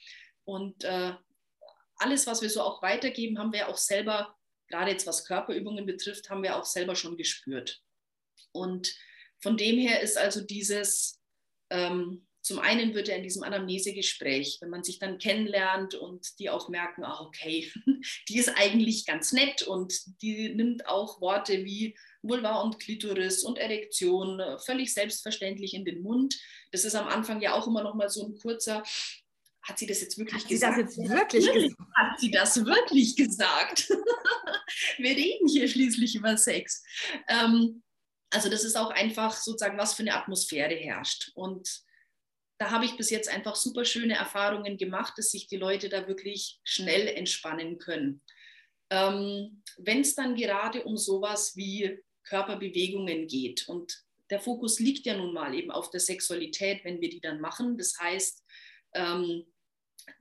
Und 0.45 0.85
äh, 0.85 1.13
alles, 1.97 2.27
was 2.27 2.43
wir 2.43 2.51
so 2.51 2.63
auch 2.63 2.83
weitergeben, 2.83 3.39
haben 3.39 3.53
wir 3.53 3.69
auch 3.69 3.77
selber 3.77 4.37
gerade 4.71 4.93
jetzt 4.93 5.07
was 5.07 5.27
Körperübungen 5.27 5.85
betrifft, 5.85 6.31
haben 6.31 6.43
wir 6.43 6.57
auch 6.57 6.65
selber 6.65 6.95
schon 6.95 7.17
gespürt. 7.17 7.83
Und 8.53 8.95
von 9.41 9.57
dem 9.57 9.79
her 9.79 10.01
ist 10.01 10.17
also 10.17 10.41
dieses, 10.41 11.21
ähm, 11.71 12.27
zum 12.51 12.59
einen 12.59 12.95
wird 12.95 13.09
er 13.09 13.17
in 13.17 13.23
diesem 13.23 13.45
Anamnesegespräch, 13.45 14.59
wenn 14.61 14.71
man 14.71 14.83
sich 14.83 14.99
dann 14.99 15.19
kennenlernt 15.19 15.95
und 15.95 16.37
die 16.41 16.51
auch 16.51 16.69
merken, 16.69 17.05
ah, 17.05 17.21
okay, 17.21 17.71
die 18.29 18.39
ist 18.39 18.49
eigentlich 18.49 19.07
ganz 19.07 19.31
nett 19.31 19.63
und 19.63 19.95
die 20.21 20.53
nimmt 20.53 20.85
auch 20.89 21.21
Worte 21.21 21.65
wie 21.65 21.97
Vulva 22.23 22.61
und 22.63 22.81
Klitoris 22.81 23.45
und 23.45 23.57
Erektion 23.57 24.43
völlig 24.67 24.93
selbstverständlich 24.93 25.75
in 25.75 25.85
den 25.85 26.03
Mund. 26.03 26.41
Das 26.73 26.85
ist 26.85 26.97
am 26.97 27.07
Anfang 27.07 27.41
ja 27.41 27.55
auch 27.55 27.69
immer 27.69 27.85
noch 27.85 27.95
mal 27.95 28.09
so 28.09 28.27
ein 28.27 28.35
kurzer, 28.35 28.83
hat 29.63 29.79
sie 29.79 29.87
das 29.87 30.01
jetzt 30.01 30.19
wirklich 30.19 30.43
hat 30.43 30.49
gesagt? 30.49 30.91
Sie 30.91 31.07
das 31.07 31.09
jetzt 31.09 31.09
wirklich 31.09 31.53
gesagt? 31.53 31.79
Hat 31.95 32.19
sie 32.19 32.31
das 32.33 32.67
wirklich 32.67 33.15
gesagt? 33.15 33.89
Wir 34.99 35.11
reden 35.11 35.47
hier 35.47 35.69
schließlich 35.69 36.17
über 36.17 36.37
Sex. 36.37 36.83
Ähm, 37.29 37.85
also 38.31 38.49
das 38.49 38.65
ist 38.65 38.77
auch 38.77 38.91
einfach 38.91 39.37
sozusagen, 39.37 39.79
was 39.79 39.95
für 39.95 40.03
eine 40.03 40.17
Atmosphäre 40.17 40.75
herrscht. 40.75 41.31
Und 41.37 41.85
da 42.61 42.70
habe 42.70 42.85
ich 42.85 42.94
bis 42.99 43.09
jetzt 43.09 43.31
einfach 43.31 43.57
super 43.57 43.87
schöne 43.87 44.14
Erfahrungen 44.14 44.77
gemacht, 44.77 45.14
dass 45.16 45.31
sich 45.31 45.46
die 45.46 45.57
Leute 45.57 45.88
da 45.88 46.07
wirklich 46.07 46.61
schnell 46.62 47.09
entspannen 47.09 47.79
können. 47.79 48.20
Ähm, 48.90 49.62
Wenn 49.79 50.03
es 50.03 50.14
dann 50.14 50.35
gerade 50.35 50.85
um 50.85 50.99
sowas 50.99 51.57
wie 51.57 51.99
Körperbewegungen 52.25 53.27
geht 53.29 53.66
und 53.66 54.05
der 54.29 54.40
Fokus 54.40 54.79
liegt 54.79 55.07
ja 55.07 55.16
nun 55.16 55.33
mal 55.33 55.55
eben 55.55 55.70
auf 55.70 55.88
der 55.88 56.01
Sexualität, 56.01 56.85
wenn 56.85 57.01
wir 57.01 57.09
die 57.09 57.23
dann 57.23 57.40
machen. 57.40 57.79
Das 57.79 57.99
heißt, 57.99 58.44
ähm, 58.92 59.46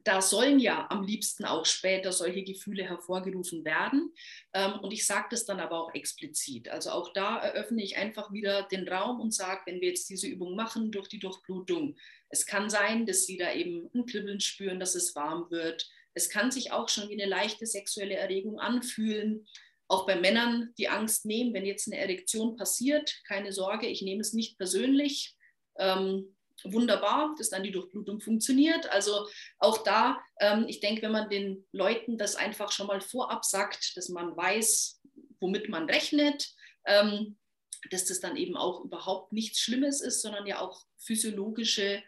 da 0.03 0.21
sollen 0.21 0.59
ja 0.59 0.87
am 0.89 1.03
liebsten 1.03 1.45
auch 1.45 1.65
später 1.65 2.11
solche 2.11 2.43
Gefühle 2.43 2.83
hervorgerufen 2.83 3.65
werden. 3.65 4.13
Ähm, 4.53 4.79
und 4.79 4.91
ich 4.93 5.05
sage 5.05 5.27
das 5.31 5.45
dann 5.45 5.59
aber 5.59 5.83
auch 5.83 5.93
explizit. 5.93 6.69
Also 6.69 6.91
auch 6.91 7.11
da 7.13 7.37
eröffne 7.39 7.83
ich 7.83 7.97
einfach 7.97 8.31
wieder 8.31 8.63
den 8.63 8.87
Raum 8.87 9.19
und 9.19 9.33
sage, 9.33 9.61
wenn 9.65 9.81
wir 9.81 9.89
jetzt 9.89 10.09
diese 10.09 10.27
Übung 10.27 10.55
machen 10.55 10.91
durch 10.91 11.07
die 11.07 11.19
Durchblutung, 11.19 11.97
es 12.29 12.45
kann 12.45 12.69
sein, 12.69 13.05
dass 13.05 13.25
Sie 13.25 13.37
da 13.37 13.53
eben 13.53 13.89
ein 13.93 14.05
Kribbeln 14.05 14.39
spüren, 14.39 14.79
dass 14.79 14.95
es 14.95 15.15
warm 15.15 15.49
wird. 15.49 15.89
Es 16.13 16.29
kann 16.29 16.51
sich 16.51 16.71
auch 16.71 16.89
schon 16.89 17.09
wie 17.09 17.19
eine 17.21 17.29
leichte 17.29 17.65
sexuelle 17.65 18.15
Erregung 18.15 18.59
anfühlen. 18.59 19.47
Auch 19.87 20.05
bei 20.05 20.15
Männern 20.15 20.73
die 20.77 20.89
Angst 20.89 21.25
nehmen, 21.25 21.53
wenn 21.53 21.65
jetzt 21.65 21.87
eine 21.87 21.99
Erektion 21.99 22.55
passiert, 22.55 23.21
keine 23.27 23.51
Sorge, 23.51 23.87
ich 23.87 24.03
nehme 24.03 24.21
es 24.21 24.33
nicht 24.33 24.57
persönlich. 24.57 25.35
Ähm, 25.77 26.35
wunderbar, 26.63 27.33
dass 27.37 27.49
dann 27.49 27.63
die 27.63 27.71
Durchblutung 27.71 28.19
funktioniert. 28.19 28.91
Also 28.91 29.27
auch 29.57 29.83
da, 29.83 30.21
ähm, 30.39 30.65
ich 30.67 30.79
denke, 30.79 31.01
wenn 31.03 31.11
man 31.11 31.29
den 31.29 31.65
Leuten 31.71 32.17
das 32.17 32.35
einfach 32.35 32.71
schon 32.71 32.87
mal 32.87 33.01
vorab 33.01 33.45
sagt, 33.45 33.95
dass 33.97 34.09
man 34.09 34.35
weiß, 34.35 35.01
womit 35.39 35.69
man 35.69 35.89
rechnet, 35.89 36.53
ähm, 36.85 37.37
dass 37.91 38.05
das 38.05 38.19
dann 38.19 38.35
eben 38.35 38.57
auch 38.57 38.83
überhaupt 38.83 39.31
nichts 39.31 39.59
Schlimmes 39.59 40.01
ist, 40.01 40.21
sondern 40.21 40.45
ja 40.45 40.59
auch 40.59 40.85
physiologische 40.97 42.03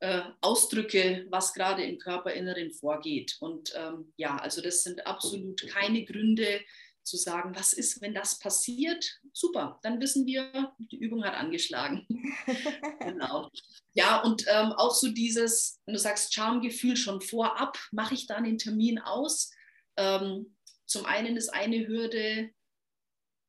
äh, 0.00 0.22
Ausdrücke, 0.40 1.26
was 1.30 1.54
gerade 1.54 1.84
im 1.84 1.98
Körperinneren 1.98 2.72
vorgeht. 2.72 3.36
Und 3.40 3.72
ähm, 3.76 4.12
ja, 4.16 4.36
also 4.36 4.60
das 4.60 4.82
sind 4.82 5.06
absolut 5.06 5.66
keine 5.68 6.04
Gründe, 6.04 6.60
zu 7.02 7.16
sagen, 7.16 7.54
was 7.54 7.72
ist, 7.72 8.00
wenn 8.00 8.14
das 8.14 8.38
passiert? 8.38 9.20
Super, 9.32 9.78
dann 9.82 10.00
wissen 10.00 10.26
wir, 10.26 10.74
die 10.78 10.98
Übung 10.98 11.24
hat 11.24 11.34
angeschlagen. 11.34 12.06
genau. 13.00 13.50
Ja, 13.92 14.22
und 14.22 14.44
ähm, 14.48 14.72
auch 14.72 14.94
so 14.94 15.08
dieses, 15.08 15.80
wenn 15.84 15.94
du 15.94 16.00
sagst, 16.00 16.32
Charmgefühl 16.32 16.96
schon 16.96 17.20
vorab, 17.20 17.78
mache 17.90 18.14
ich 18.14 18.26
da 18.26 18.36
einen 18.36 18.58
Termin 18.58 18.98
aus? 18.98 19.50
Ähm, 19.96 20.56
zum 20.86 21.04
einen 21.06 21.36
ist 21.36 21.48
eine 21.48 21.86
Hürde, 21.86 22.50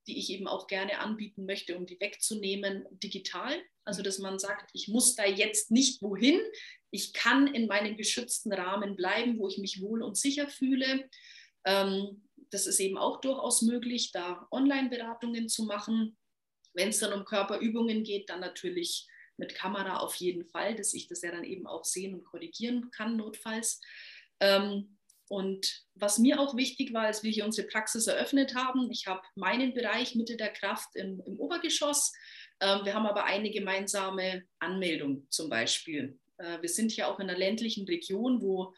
die 0.07 0.17
ich 0.17 0.31
eben 0.31 0.47
auch 0.47 0.67
gerne 0.67 0.99
anbieten 0.99 1.45
möchte, 1.45 1.77
um 1.77 1.85
die 1.85 1.99
wegzunehmen, 1.99 2.85
digital. 2.91 3.61
Also, 3.83 4.03
dass 4.03 4.19
man 4.19 4.39
sagt, 4.39 4.69
ich 4.73 4.87
muss 4.87 5.15
da 5.15 5.25
jetzt 5.25 5.71
nicht 5.71 6.01
wohin. 6.01 6.39
Ich 6.91 7.13
kann 7.13 7.47
in 7.47 7.67
meinem 7.67 7.97
geschützten 7.97 8.53
Rahmen 8.53 8.95
bleiben, 8.95 9.37
wo 9.39 9.47
ich 9.47 9.57
mich 9.57 9.81
wohl 9.81 10.03
und 10.03 10.17
sicher 10.17 10.47
fühle. 10.47 11.09
Ähm, 11.65 12.27
das 12.51 12.67
ist 12.67 12.79
eben 12.79 12.97
auch 12.97 13.21
durchaus 13.21 13.61
möglich, 13.61 14.11
da 14.11 14.47
Online-Beratungen 14.51 15.47
zu 15.49 15.63
machen. 15.63 16.17
Wenn 16.73 16.89
es 16.89 16.99
dann 16.99 17.13
um 17.13 17.25
Körperübungen 17.25 18.03
geht, 18.03 18.29
dann 18.29 18.41
natürlich 18.41 19.07
mit 19.37 19.55
Kamera 19.55 19.97
auf 19.97 20.15
jeden 20.15 20.45
Fall, 20.45 20.75
dass 20.75 20.93
ich 20.93 21.07
das 21.07 21.21
ja 21.21 21.31
dann 21.31 21.43
eben 21.43 21.65
auch 21.65 21.83
sehen 21.83 22.13
und 22.13 22.23
korrigieren 22.23 22.91
kann, 22.91 23.17
notfalls. 23.17 23.81
Ähm, 24.39 24.97
und 25.31 25.85
was 25.95 26.19
mir 26.19 26.41
auch 26.41 26.57
wichtig 26.57 26.93
war, 26.93 27.03
als 27.03 27.23
wir 27.23 27.31
hier 27.31 27.45
unsere 27.45 27.67
Praxis 27.67 28.07
eröffnet 28.07 28.53
haben, 28.53 28.91
ich 28.91 29.07
habe 29.07 29.21
meinen 29.35 29.73
Bereich 29.73 30.13
Mitte 30.13 30.35
der 30.35 30.51
Kraft 30.51 30.95
im, 30.95 31.21
im 31.25 31.39
Obergeschoss. 31.39 32.11
Ähm, 32.61 32.85
wir 32.85 32.93
haben 32.93 33.07
aber 33.07 33.25
eine 33.25 33.49
gemeinsame 33.49 34.43
Anmeldung 34.59 35.25
zum 35.29 35.49
Beispiel. 35.49 36.17
Äh, 36.37 36.61
wir 36.61 36.69
sind 36.69 36.91
hier 36.91 37.07
auch 37.07 37.19
in 37.19 37.29
einer 37.29 37.37
ländlichen 37.37 37.85
Region, 37.85 38.41
wo 38.41 38.73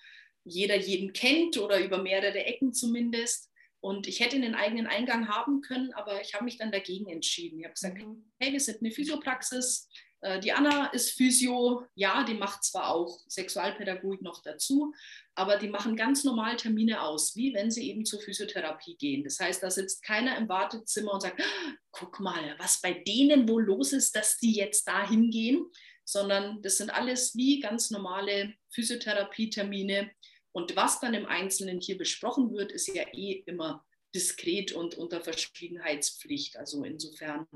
jeder 0.46 0.76
jeden 0.76 1.14
kennt 1.14 1.58
oder 1.58 1.84
über 1.84 2.02
mehrere 2.02 2.46
Ecken 2.46 2.74
zumindest. 2.74 3.52
Und 3.82 4.08
ich 4.08 4.22
hätte 4.22 4.38
einen 4.38 4.56
eigenen 4.56 4.88
Eingang 4.88 5.28
haben 5.28 5.62
können, 5.62 5.92
aber 5.94 6.22
ich 6.22 6.34
habe 6.34 6.46
mich 6.46 6.58
dann 6.58 6.72
dagegen 6.72 7.10
entschieden. 7.10 7.60
Ich 7.60 7.66
habe 7.66 7.74
gesagt, 7.74 7.98
mhm. 7.98 8.32
hey, 8.40 8.54
wir 8.54 8.60
sind 8.62 8.82
eine 8.82 8.92
Physiopraxis. 8.92 9.90
Äh, 10.24 10.40
die 10.40 10.52
Anna 10.52 10.88
ist 10.88 11.12
Physio, 11.12 11.86
ja, 11.96 12.24
die 12.24 12.34
macht 12.34 12.64
zwar 12.64 12.90
auch 12.90 13.20
Sexualpädagogik 13.28 14.22
noch 14.22 14.42
dazu, 14.42 14.94
aber 15.36 15.58
die 15.58 15.68
machen 15.68 15.96
ganz 15.96 16.24
normal 16.24 16.56
Termine 16.58 17.02
aus, 17.02 17.36
wie 17.36 17.54
wenn 17.54 17.70
sie 17.70 17.90
eben 17.90 18.06
zur 18.06 18.22
Physiotherapie 18.22 18.96
gehen. 18.98 19.24
Das 19.24 19.40
heißt, 19.40 19.62
da 19.62 19.70
sitzt 19.70 20.04
keiner 20.04 20.38
im 20.38 20.50
Wartezimmer 20.50 21.14
und 21.14 21.22
sagt, 21.22 21.42
ah, 21.42 21.74
guck 21.92 22.20
mal, 22.20 22.56
was 22.58 22.82
bei 22.82 22.94
denen 22.94 23.48
wohl 23.48 23.64
los 23.64 23.94
ist, 23.94 24.16
dass 24.16 24.38
die 24.38 24.54
jetzt 24.54 24.88
da 24.88 25.08
hingehen, 25.08 25.66
sondern 26.06 26.62
das 26.62 26.78
sind 26.78 26.90
alles 26.90 27.36
wie 27.36 27.60
ganz 27.60 27.92
normale 27.92 28.54
Physiotherapie-Termine, 28.72 30.12
und 30.54 30.76
was 30.76 31.00
dann 31.00 31.16
im 31.16 31.26
Einzelnen 31.26 31.82
hier 31.82 31.98
besprochen 31.98 32.54
wird, 32.54 32.72
ist 32.72 32.88
ja 32.88 33.04
eh 33.12 33.44
immer 33.48 33.84
diskret 34.16 34.72
und 34.72 34.96
unter 34.96 35.20
Verschwiegenheitspflicht. 35.20 36.58
Also 36.58 36.84
insofern 36.84 37.48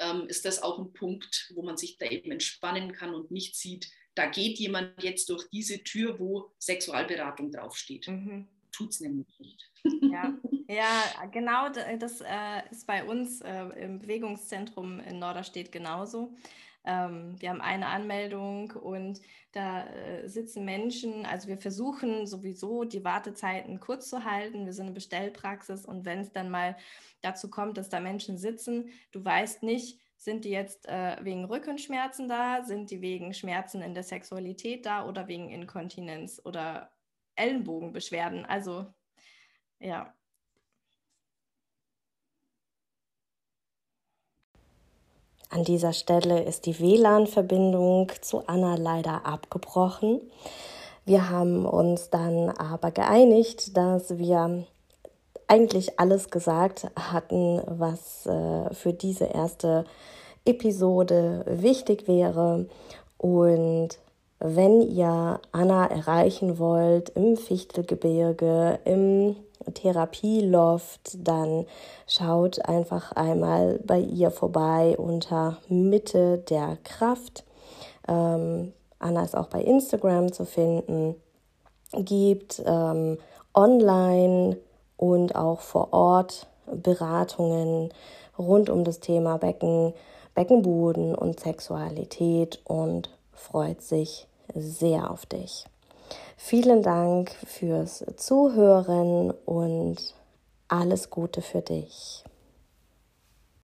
ähm, 0.00 0.26
ist 0.28 0.44
das 0.44 0.62
auch 0.62 0.78
ein 0.78 0.92
Punkt, 0.92 1.52
wo 1.54 1.62
man 1.62 1.76
sich 1.76 1.98
da 1.98 2.06
eben 2.06 2.30
entspannen 2.32 2.92
kann 2.92 3.14
und 3.14 3.30
nicht 3.30 3.56
sieht, 3.56 3.90
da 4.14 4.26
geht 4.26 4.58
jemand 4.58 5.02
jetzt 5.02 5.28
durch 5.30 5.48
diese 5.50 5.82
Tür, 5.82 6.18
wo 6.18 6.52
Sexualberatung 6.58 7.52
draufsteht. 7.52 8.08
Mhm. 8.08 8.48
Tut 8.72 8.90
es 8.90 9.00
nämlich 9.00 9.28
nicht. 9.38 9.70
Ja, 10.02 10.34
ja 10.68 11.26
genau, 11.32 11.68
das 11.68 12.20
äh, 12.20 12.70
ist 12.70 12.86
bei 12.86 13.04
uns 13.04 13.40
äh, 13.40 13.64
im 13.82 14.00
Bewegungszentrum 14.00 15.00
in 15.00 15.18
Norderstedt 15.18 15.72
genauso. 15.72 16.34
Ähm, 16.84 17.36
wir 17.40 17.50
haben 17.50 17.60
eine 17.60 17.86
Anmeldung 17.88 18.72
und 18.72 19.20
da 19.52 19.86
äh, 19.86 20.28
sitzen 20.28 20.64
Menschen, 20.64 21.26
also 21.26 21.48
wir 21.48 21.58
versuchen 21.58 22.26
sowieso 22.26 22.84
die 22.84 23.04
Wartezeiten 23.04 23.80
kurz 23.80 24.08
zu 24.08 24.24
halten. 24.24 24.64
Wir 24.64 24.72
sind 24.72 24.86
eine 24.86 24.94
Bestellpraxis 24.94 25.84
und 25.84 26.04
wenn 26.04 26.20
es 26.20 26.32
dann 26.32 26.50
mal 26.50 26.76
dazu 27.20 27.50
kommt, 27.50 27.76
dass 27.76 27.88
da 27.90 28.00
Menschen 28.00 28.38
sitzen, 28.38 28.90
du 29.12 29.24
weißt 29.24 29.62
nicht, 29.62 30.00
sind 30.16 30.44
die 30.44 30.50
jetzt 30.50 30.86
äh, 30.86 31.16
wegen 31.22 31.44
Rückenschmerzen 31.46 32.28
da, 32.28 32.62
sind 32.62 32.90
die 32.90 33.00
wegen 33.00 33.32
Schmerzen 33.32 33.82
in 33.82 33.94
der 33.94 34.02
Sexualität 34.02 34.84
da 34.86 35.06
oder 35.06 35.28
wegen 35.28 35.48
Inkontinenz 35.50 36.40
oder 36.44 36.90
Ellenbogenbeschwerden. 37.36 38.44
Also 38.44 38.86
ja, 39.78 40.14
An 45.52 45.64
dieser 45.64 45.92
Stelle 45.92 46.44
ist 46.44 46.66
die 46.66 46.78
WLAN-Verbindung 46.78 48.12
zu 48.20 48.46
Anna 48.46 48.76
leider 48.76 49.26
abgebrochen. 49.26 50.20
Wir 51.04 51.28
haben 51.28 51.66
uns 51.66 52.08
dann 52.08 52.50
aber 52.50 52.92
geeinigt, 52.92 53.76
dass 53.76 54.16
wir 54.16 54.64
eigentlich 55.48 55.98
alles 55.98 56.30
gesagt 56.30 56.86
hatten, 56.94 57.60
was 57.66 58.26
äh, 58.26 58.72
für 58.72 58.92
diese 58.92 59.24
erste 59.24 59.84
Episode 60.44 61.44
wichtig 61.46 62.06
wäre. 62.06 62.66
Und 63.18 63.98
wenn 64.38 64.82
ihr 64.82 65.40
Anna 65.50 65.86
erreichen 65.86 66.60
wollt 66.60 67.10
im 67.10 67.36
Fichtelgebirge, 67.36 68.78
im 68.84 69.34
Therapieloft, 69.74 71.18
dann 71.26 71.66
schaut 72.06 72.64
einfach 72.66 73.12
einmal 73.12 73.80
bei 73.84 74.00
ihr 74.00 74.30
vorbei 74.30 74.96
unter 74.96 75.58
Mitte 75.68 76.38
der 76.38 76.78
Kraft. 76.84 77.44
Ähm, 78.08 78.72
Anna 78.98 79.22
ist 79.24 79.36
auch 79.36 79.48
bei 79.48 79.62
Instagram 79.62 80.32
zu 80.32 80.44
finden, 80.44 81.14
gibt 81.92 82.62
ähm, 82.66 83.18
online 83.54 84.58
und 84.96 85.34
auch 85.34 85.60
vor 85.60 85.92
Ort 85.92 86.46
Beratungen 86.66 87.90
rund 88.38 88.70
um 88.70 88.84
das 88.84 89.00
Thema 89.00 89.38
Becken, 89.38 89.92
Beckenboden 90.34 91.14
und 91.14 91.40
Sexualität 91.40 92.60
und 92.64 93.10
freut 93.32 93.82
sich 93.82 94.26
sehr 94.54 95.10
auf 95.10 95.26
dich. 95.26 95.64
Vielen 96.42 96.82
Dank 96.82 97.30
fürs 97.46 98.02
Zuhören 98.16 99.30
und 99.44 100.14
Alles 100.68 101.10
Gute 101.10 101.42
für 101.42 101.60
dich. 101.60 102.24